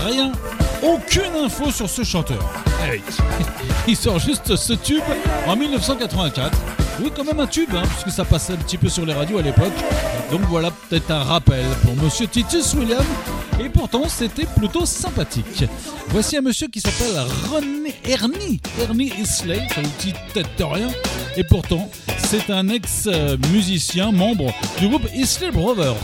[0.06, 0.32] Rien,
[0.84, 2.38] aucune info sur ce chanteur.
[3.88, 5.02] Il sort juste ce tube
[5.48, 6.56] en 1984.
[7.02, 9.40] Oui, quand même un tube, hein, puisque ça passait un petit peu sur les radios
[9.40, 9.74] à l'époque.
[10.32, 13.04] Donc voilà, peut-être un rappel pour Monsieur Titus Williams.
[13.60, 15.66] Et pourtant, c'était plutôt sympathique.
[16.10, 17.20] Voici un monsieur qui s'appelle
[17.52, 18.60] René Ernie.
[18.80, 20.90] Ernie Isley, ça vous dit peut-être de rien.
[21.36, 21.90] Et pourtant,
[22.40, 25.96] c'est un ex-musicien, membre du groupe Isley Brothers.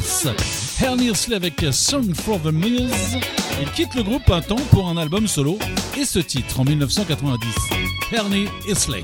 [0.81, 3.17] Ernie Isley avec Song for the Muse.
[3.61, 5.57] Il quitte le groupe un temps pour un album solo
[5.97, 7.47] et ce titre en 1990.
[8.13, 9.03] Ernie Isley.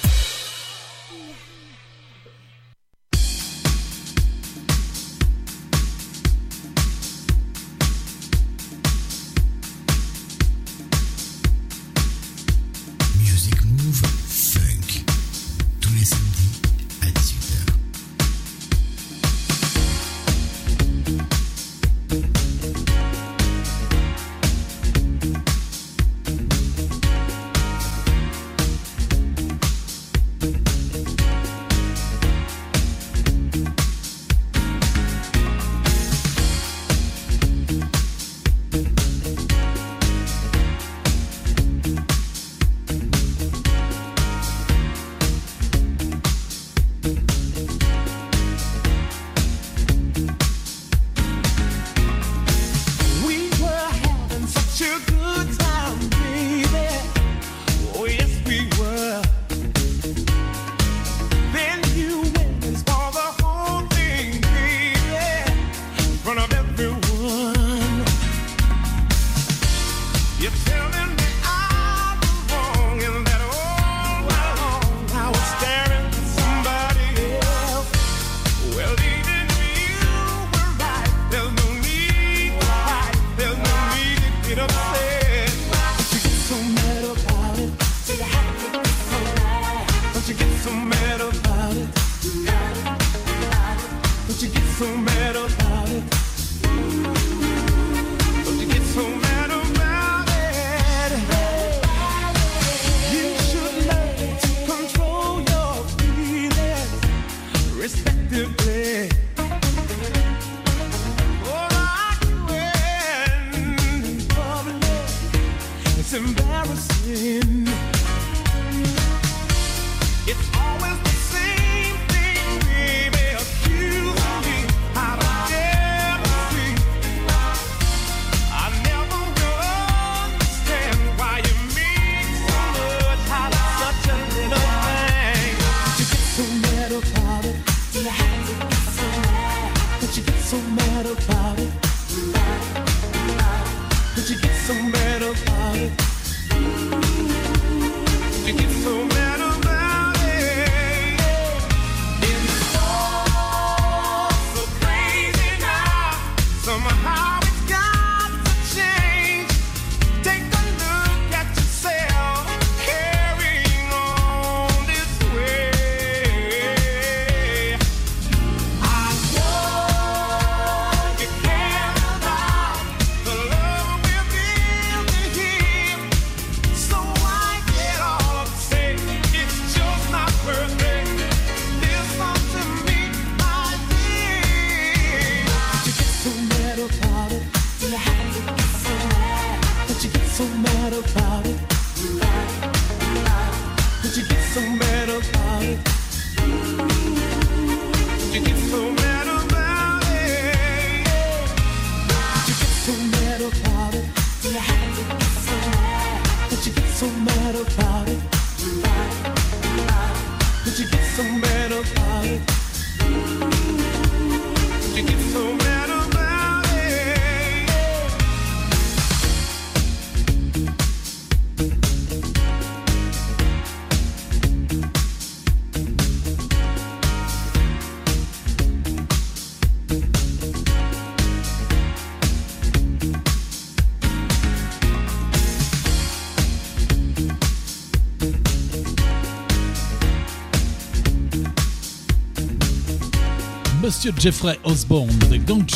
[244.01, 245.67] Monsieur Jeffrey Osborne de Don't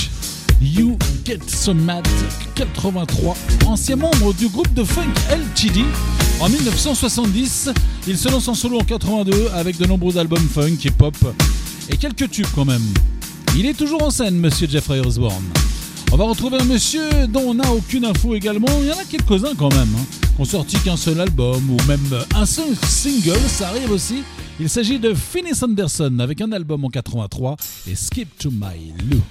[0.60, 2.08] You Get So Mad
[2.56, 3.38] 83,
[3.68, 5.82] ancien membre du groupe de funk LTD.
[6.40, 7.70] En 1970,
[8.08, 11.16] il se lance en solo en 82 avec de nombreux albums funk et pop
[11.92, 12.82] et quelques tubes quand même.
[13.56, 15.46] Il est toujours en scène, Monsieur Jeffrey Osborne.
[16.12, 18.70] On va retrouver un monsieur dont on n'a aucune info également.
[18.82, 22.24] Il y en a quelques-uns quand même, hein, qui sorti qu'un seul album ou même
[22.34, 24.24] un seul single, ça arrive aussi.
[24.60, 27.58] Il s'agit de Finis Anderson avec un album en 83
[27.88, 29.24] Escape to my loop.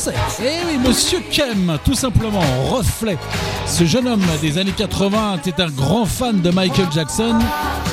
[0.00, 0.14] Français.
[0.40, 2.40] Eh oui, Monsieur Kem, tout simplement,
[2.70, 3.18] reflet.
[3.66, 7.38] Ce jeune homme des années 80 était un grand fan de Michael Jackson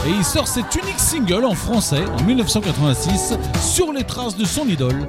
[0.05, 4.67] et il sort cet unique single en français en 1986 sur les traces de son
[4.67, 5.07] idole.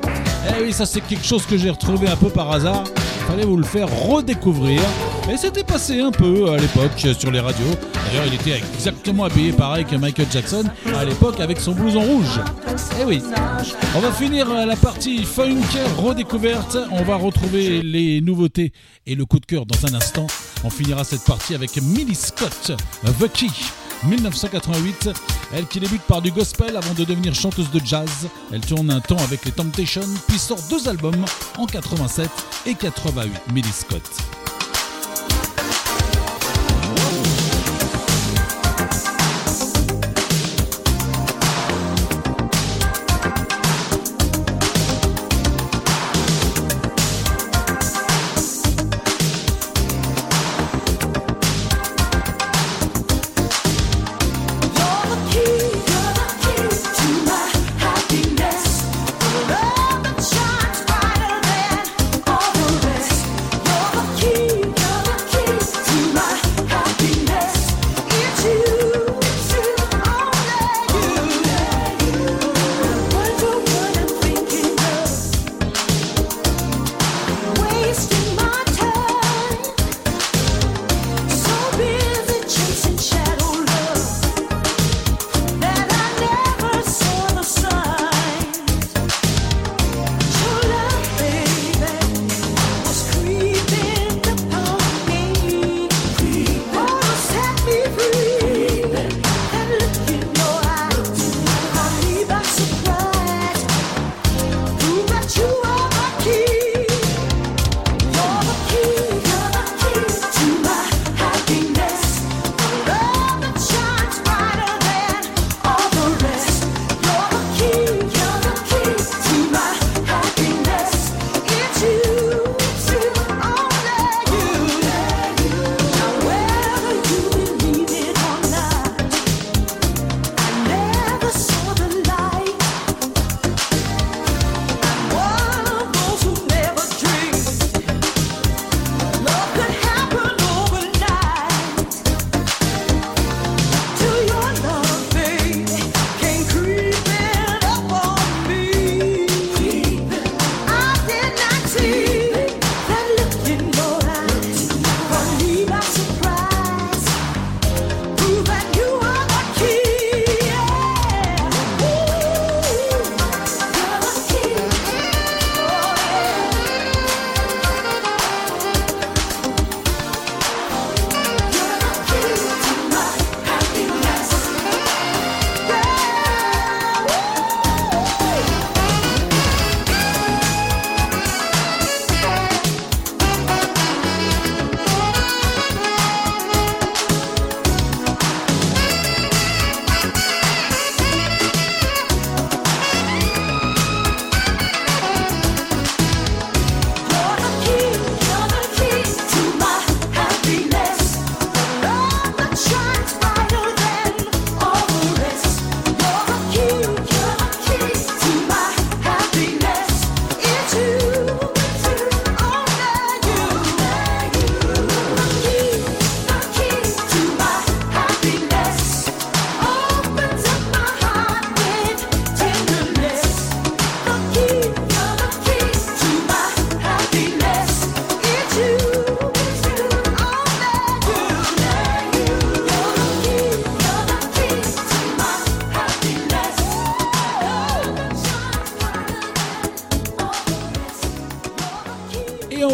[0.49, 2.83] Eh oui, ça c'est quelque chose que j'ai retrouvé un peu par hasard.
[3.29, 4.81] Fallait vous le faire redécouvrir.
[5.31, 7.75] Et c'était passé un peu à l'époque sur les radios.
[7.93, 10.65] D'ailleurs, il était exactement habillé pareil que Michael Jackson
[10.97, 12.41] à l'époque avec son blouson rouge.
[12.99, 13.23] Eh oui.
[13.95, 15.61] On va finir la partie funk
[15.99, 16.79] redécouverte.
[16.91, 18.73] On va retrouver les nouveautés
[19.07, 20.27] et le coup de cœur dans un instant.
[20.65, 22.73] On finira cette partie avec Millie Scott,
[23.05, 23.49] The Key.
[24.05, 25.11] 1988,
[25.53, 28.29] elle qui débute par du gospel avant de devenir chanteuse de jazz.
[28.53, 31.25] Elle tourne un temps avec les Temptations, puis sort deux albums
[31.59, 32.31] en 87
[32.67, 33.33] et 88.
[33.53, 34.03] Millie Scott.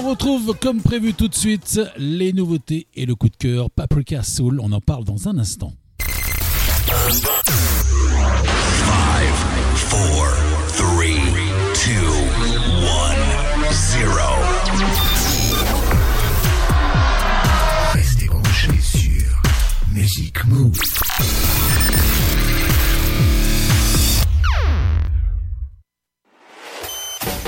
[0.04, 4.60] Retrouve comme prévu tout de suite les nouveautés et le coup de cœur Paprika Soul.
[4.60, 5.72] On en parle dans un instant.
[6.86, 7.32] Five,
[9.76, 10.26] four,
[10.76, 11.20] three,
[11.74, 12.06] two,
[12.82, 13.16] one,
[13.72, 14.28] zero.
[17.94, 19.42] Restez branchés sur
[19.92, 20.78] Music Move.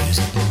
[0.06, 0.45] Music Move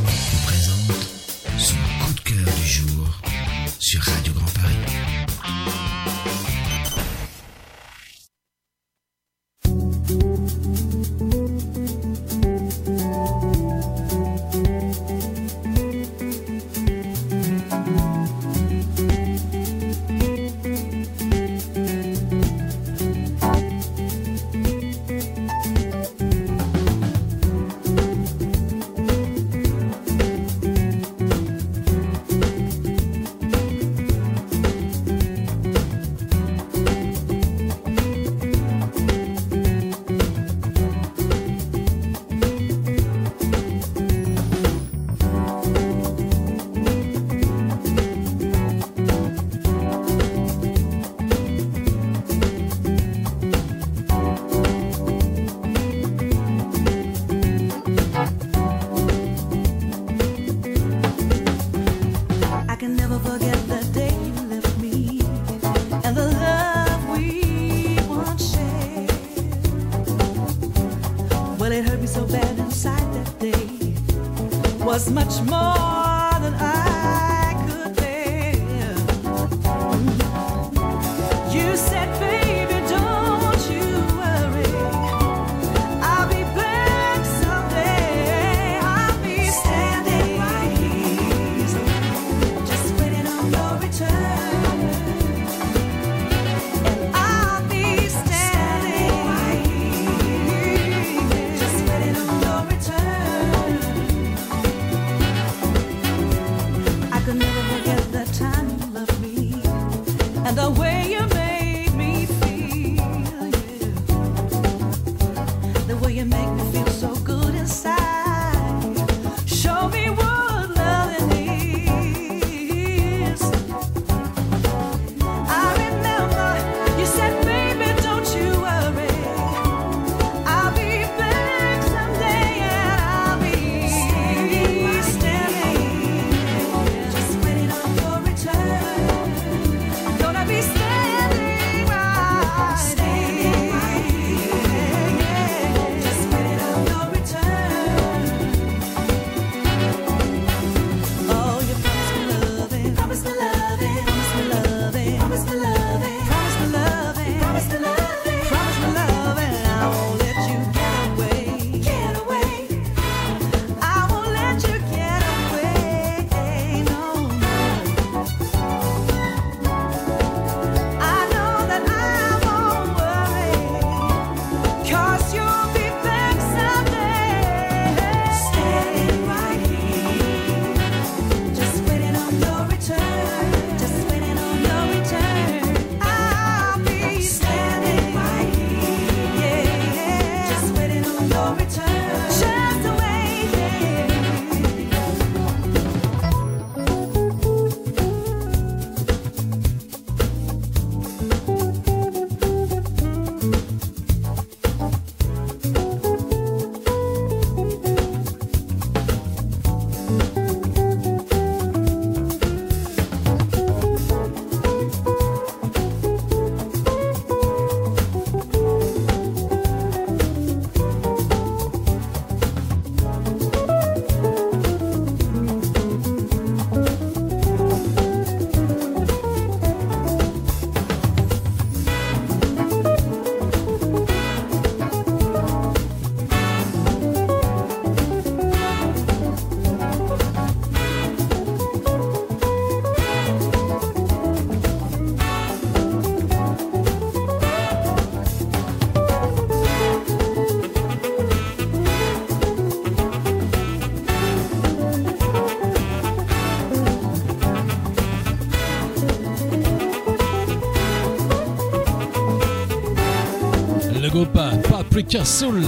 [265.25, 265.61] Soul,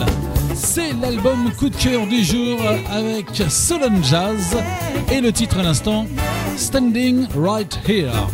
[0.56, 4.56] c'est l'album coup de cœur du jour avec Solon Jazz
[5.12, 6.06] et le titre à l'instant
[6.56, 8.30] Standing Right Here.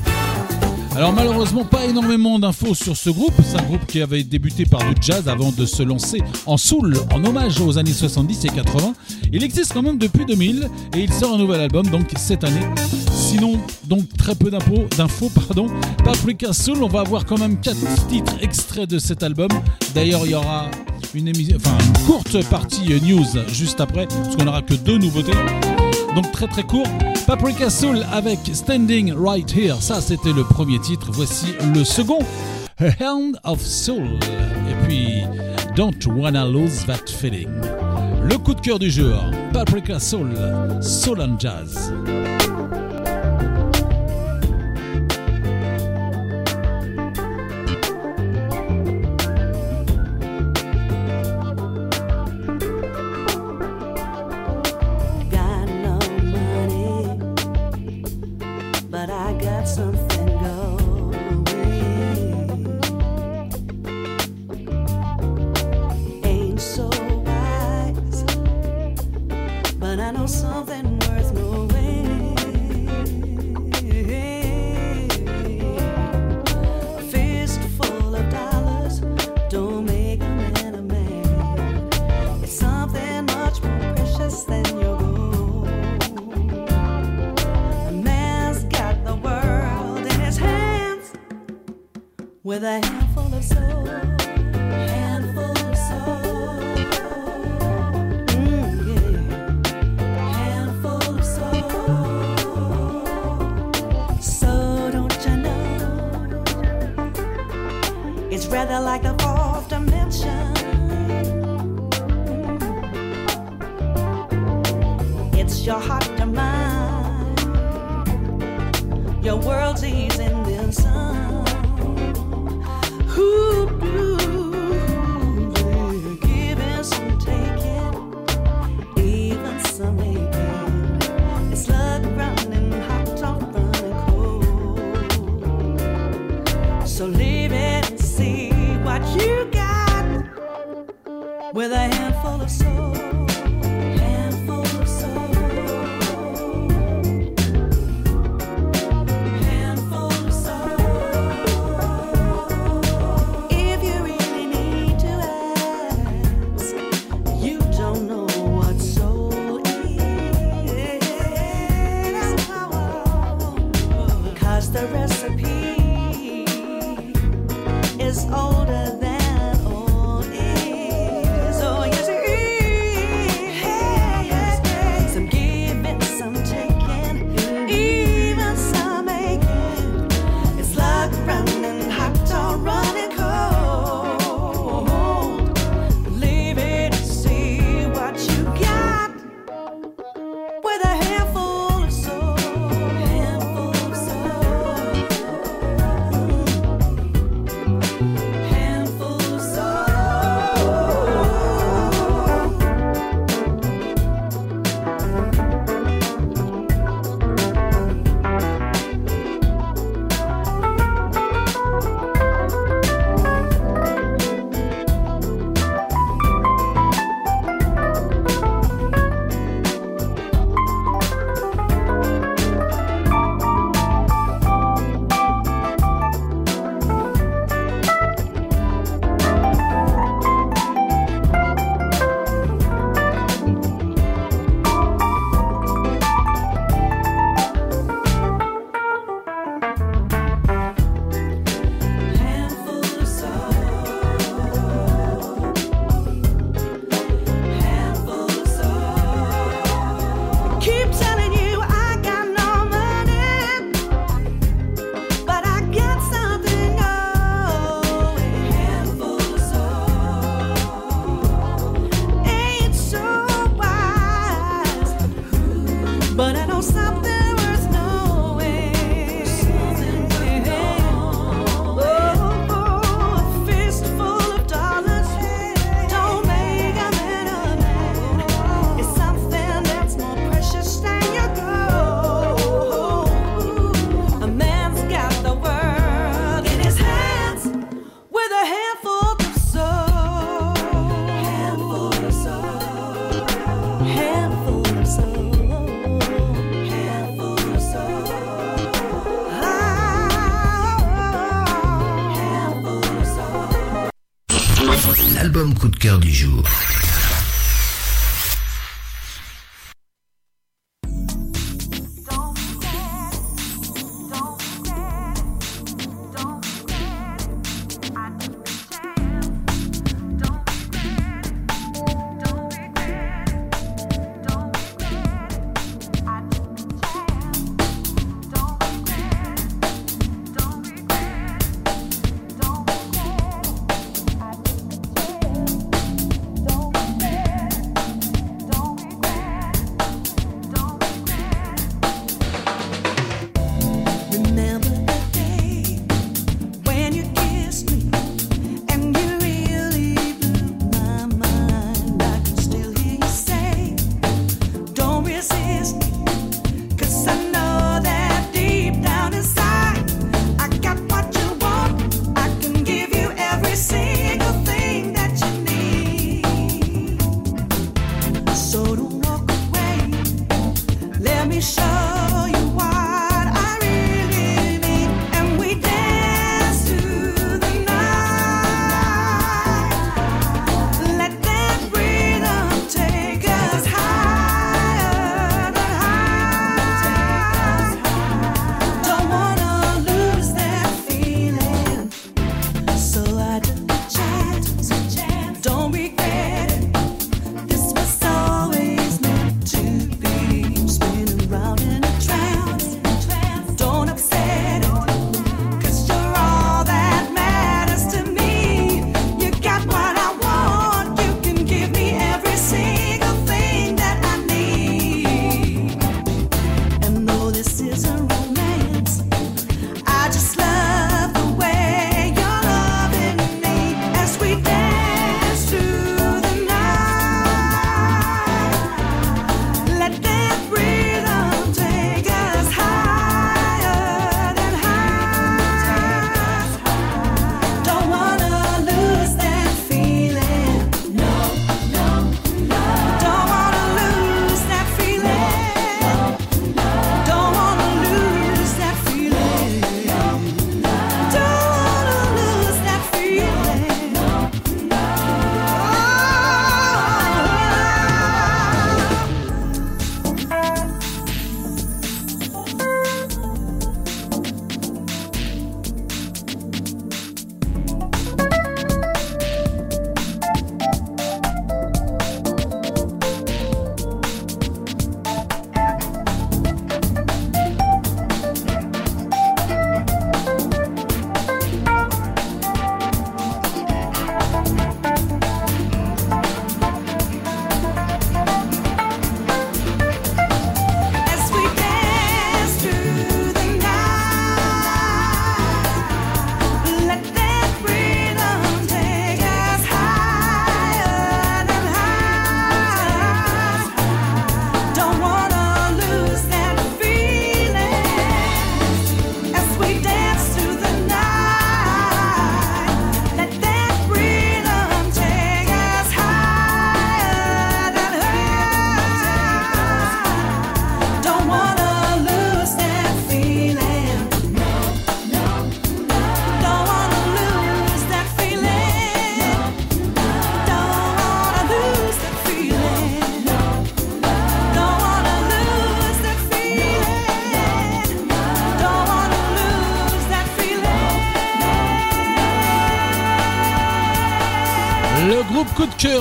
[0.95, 4.81] Alors malheureusement pas énormément d'infos sur ce groupe, c'est un groupe qui avait débuté par
[4.81, 8.93] du jazz avant de se lancer en soul en hommage aux années 70 et 80.
[9.31, 12.67] Il existe quand même depuis 2000 et il sort un nouvel album donc cette année.
[13.33, 15.65] Sinon donc très peu d'infos, pardon.
[16.05, 19.47] Paprika Soul, on va avoir quand même quatre titres extraits de cet album.
[19.95, 20.67] D'ailleurs il y aura
[21.15, 24.99] une, émi- enfin, une courte partie euh, news juste après parce qu'on n'aura que deux
[24.99, 25.31] nouveautés.
[26.15, 26.85] Donc très très court.
[27.25, 29.77] Paprika Soul avec Standing Right Here.
[29.81, 31.07] Ça c'était le premier titre.
[31.11, 32.19] Voici le second.
[32.79, 34.19] A Hand of Soul.
[34.69, 35.23] Et puis
[35.75, 37.49] Don't Wanna Lose That Feeling.
[38.29, 39.15] Le coup de cœur du jour.
[39.51, 40.29] Paprika Soul.
[40.81, 41.91] Soul and Jazz.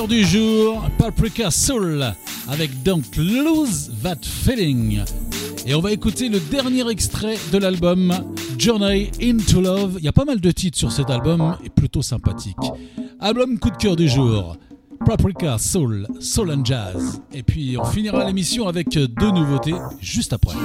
[0.09, 2.03] Du jour, Paprika Soul
[2.49, 5.01] avec Don't Lose That Feeling.
[5.65, 8.13] Et on va écouter le dernier extrait de l'album
[8.57, 9.95] Journey into Love.
[9.99, 12.57] Il y a pas mal de titres sur cet album et plutôt sympathique.
[13.21, 14.57] Album coup de cœur du jour.
[15.05, 17.21] Paprika Soul, Soul and Jazz.
[17.33, 20.57] Et puis on finira l'émission avec deux nouveautés juste après.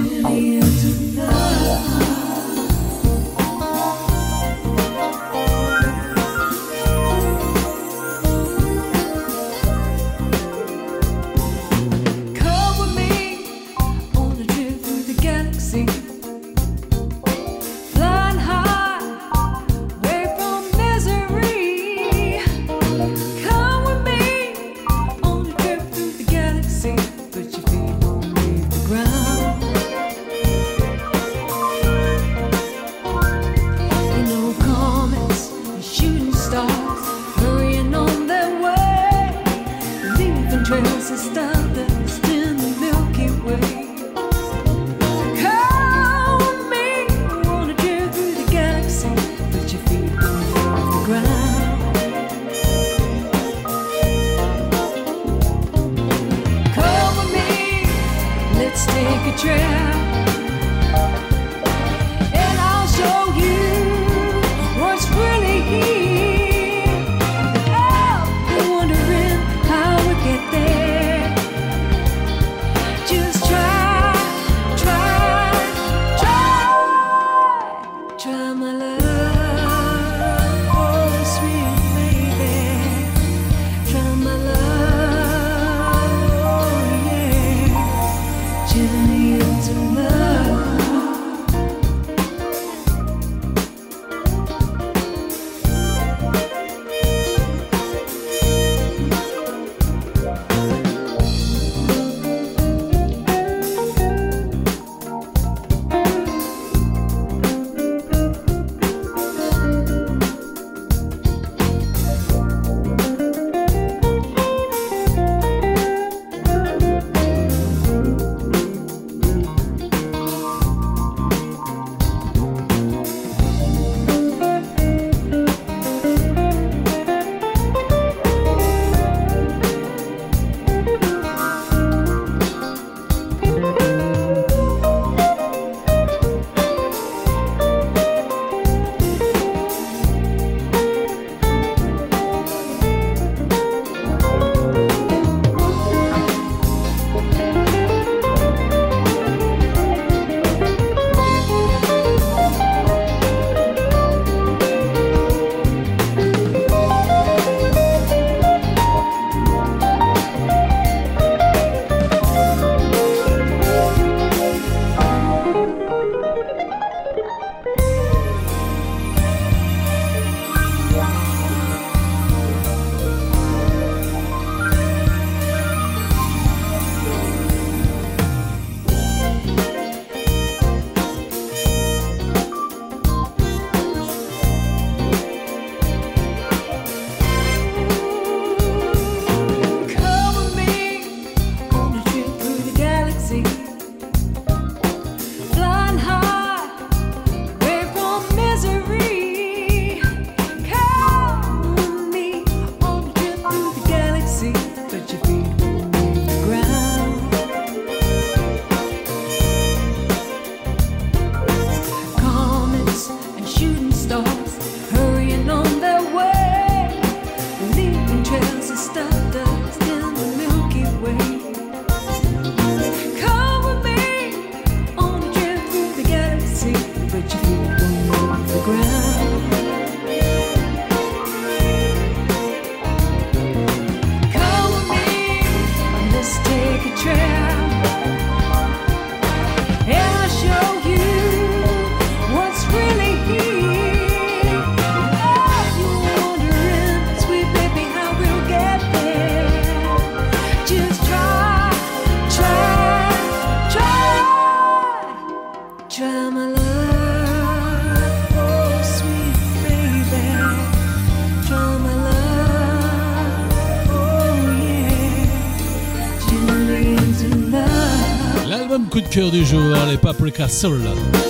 [268.89, 270.81] coup de cœur du jour, hein, les Paprika Soul,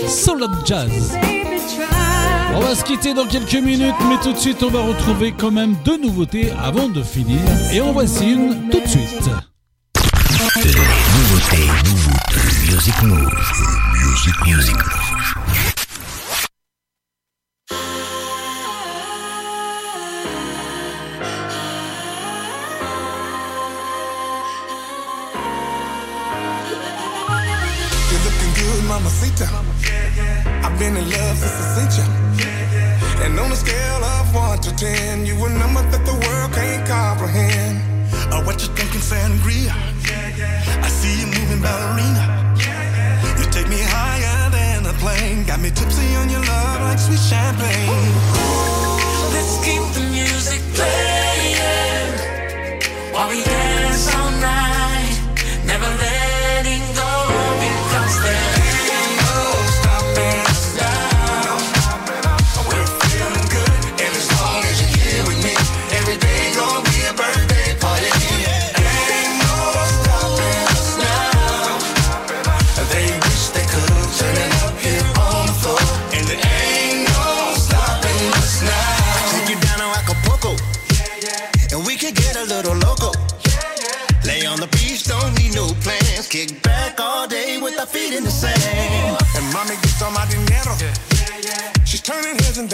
[0.07, 1.17] Soul Jazz.
[2.55, 5.51] On va se quitter dans quelques minutes, mais tout de suite, on va retrouver quand
[5.51, 7.39] même deux nouveautés avant de finir.
[7.73, 9.29] Et en voici une tout de suite.
[10.55, 11.67] Les nouveautés,
[12.71, 13.29] music news,
[14.05, 15.28] music news.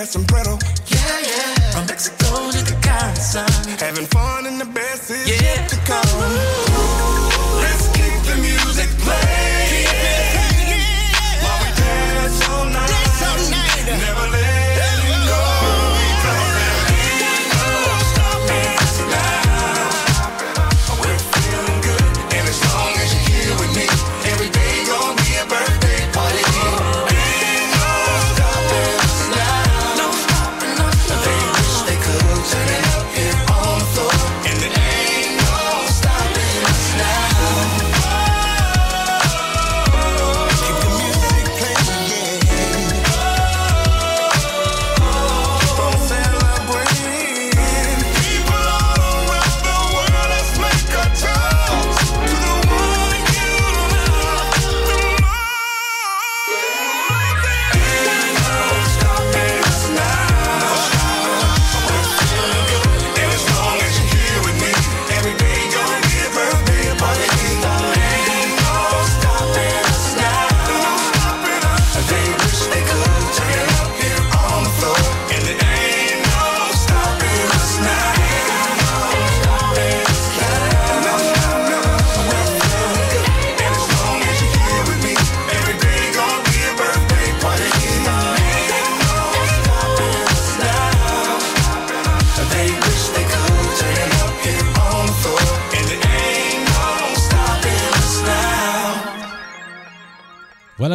[0.06, 0.58] Sombrero.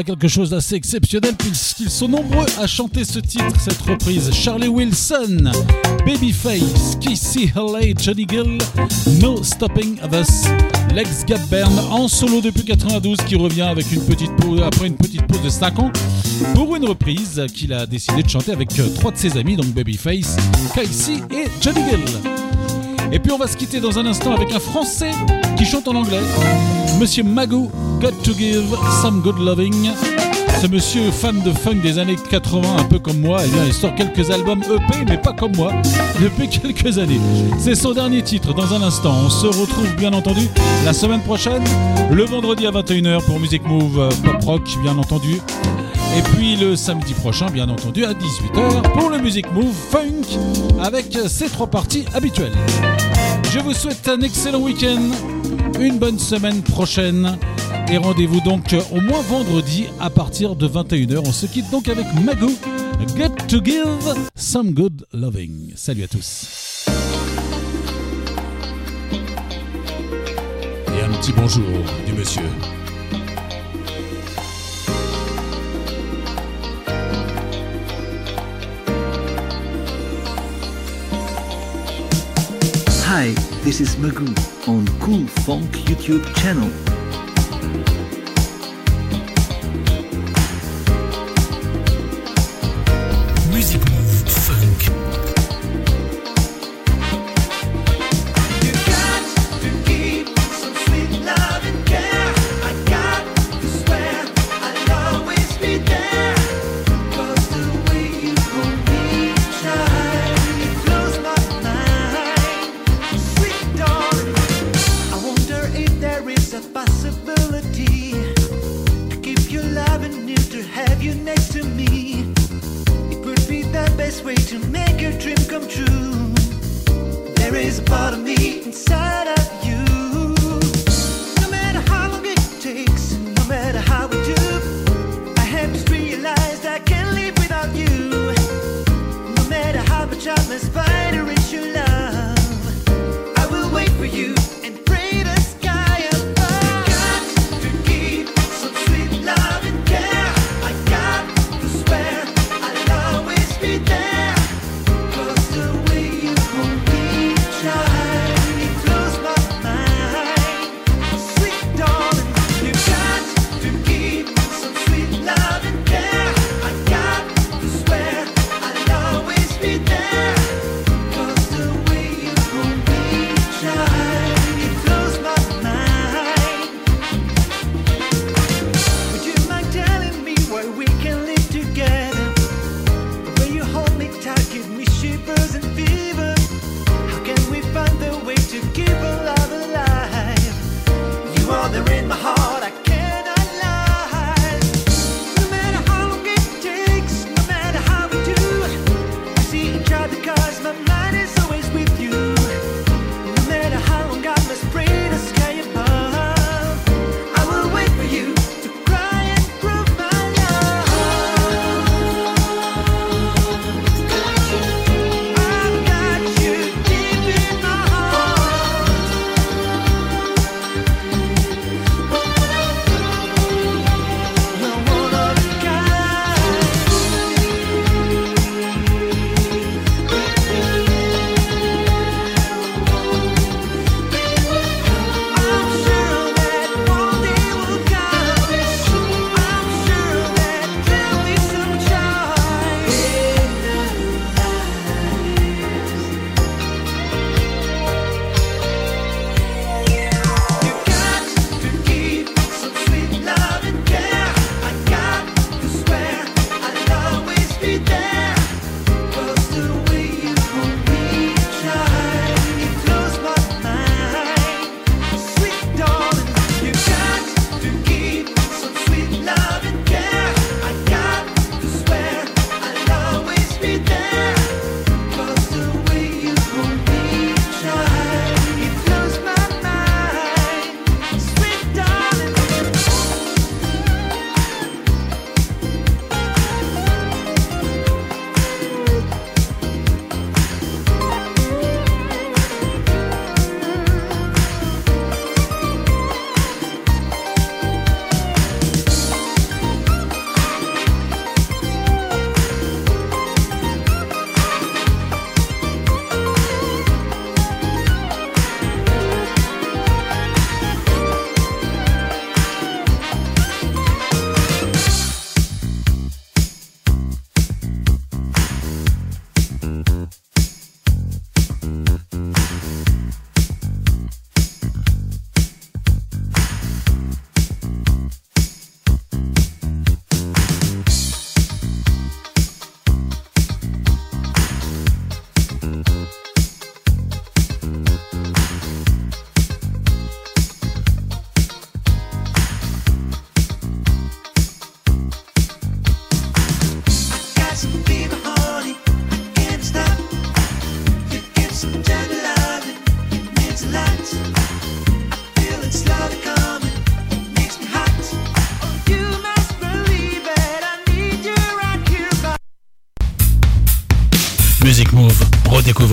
[0.05, 4.31] Quelque chose d'assez exceptionnel puisqu'ils sont nombreux à chanter ce titre, cette reprise.
[4.33, 5.51] Charlie Wilson,
[6.07, 8.59] Babyface, Kissy Haley, Johnny Gill,
[9.21, 10.45] No Stopping Us,
[10.95, 15.27] Lex Gapbern en solo depuis 92 qui revient avec une petite pause, après une petite
[15.27, 15.93] pause de 5 ans
[16.55, 19.67] pour une reprise qu'il a décidé de chanter avec euh, trois de ses amis, donc
[19.67, 20.37] Babyface,
[20.75, 22.40] Casey et Johnny Gill.
[23.13, 25.11] Et puis on va se quitter dans un instant avec un Français
[25.57, 26.21] qui chante en anglais.
[27.01, 29.91] Monsieur Magoo, Got to Give Some Good Loving.
[30.61, 33.73] Ce monsieur fan de funk des années 80, un peu comme moi, eh bien, il
[33.73, 35.73] sort quelques albums EP, mais pas comme moi,
[36.21, 37.21] depuis quelques années.
[37.59, 39.15] C'est son dernier titre dans un instant.
[39.25, 40.49] On se retrouve bien entendu
[40.85, 41.65] la semaine prochaine,
[42.11, 45.41] le vendredi à 21h pour Music Move Pop Rock, bien entendu.
[46.17, 50.39] Et puis le samedi prochain, bien entendu, à 18h pour le Music Move Funk
[50.81, 52.53] avec ses trois parties habituelles.
[53.53, 55.11] Je vous souhaite un excellent week-end,
[55.79, 57.39] une bonne semaine prochaine
[57.91, 61.23] et rendez-vous donc au moins vendredi à partir de 21h.
[61.25, 62.53] On se quitte donc avec Magoo,
[63.17, 65.73] Get to Give Some Good Loving.
[65.77, 66.87] Salut à tous.
[70.89, 71.65] Et un petit bonjour
[72.07, 72.43] du monsieur.
[83.13, 83.33] Hi,
[83.65, 84.31] this is Magoo
[84.69, 87.00] on Cool Funk YouTube channel.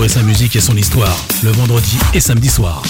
[0.05, 2.83] Sa musique et son histoire le vendredi et samedi soir.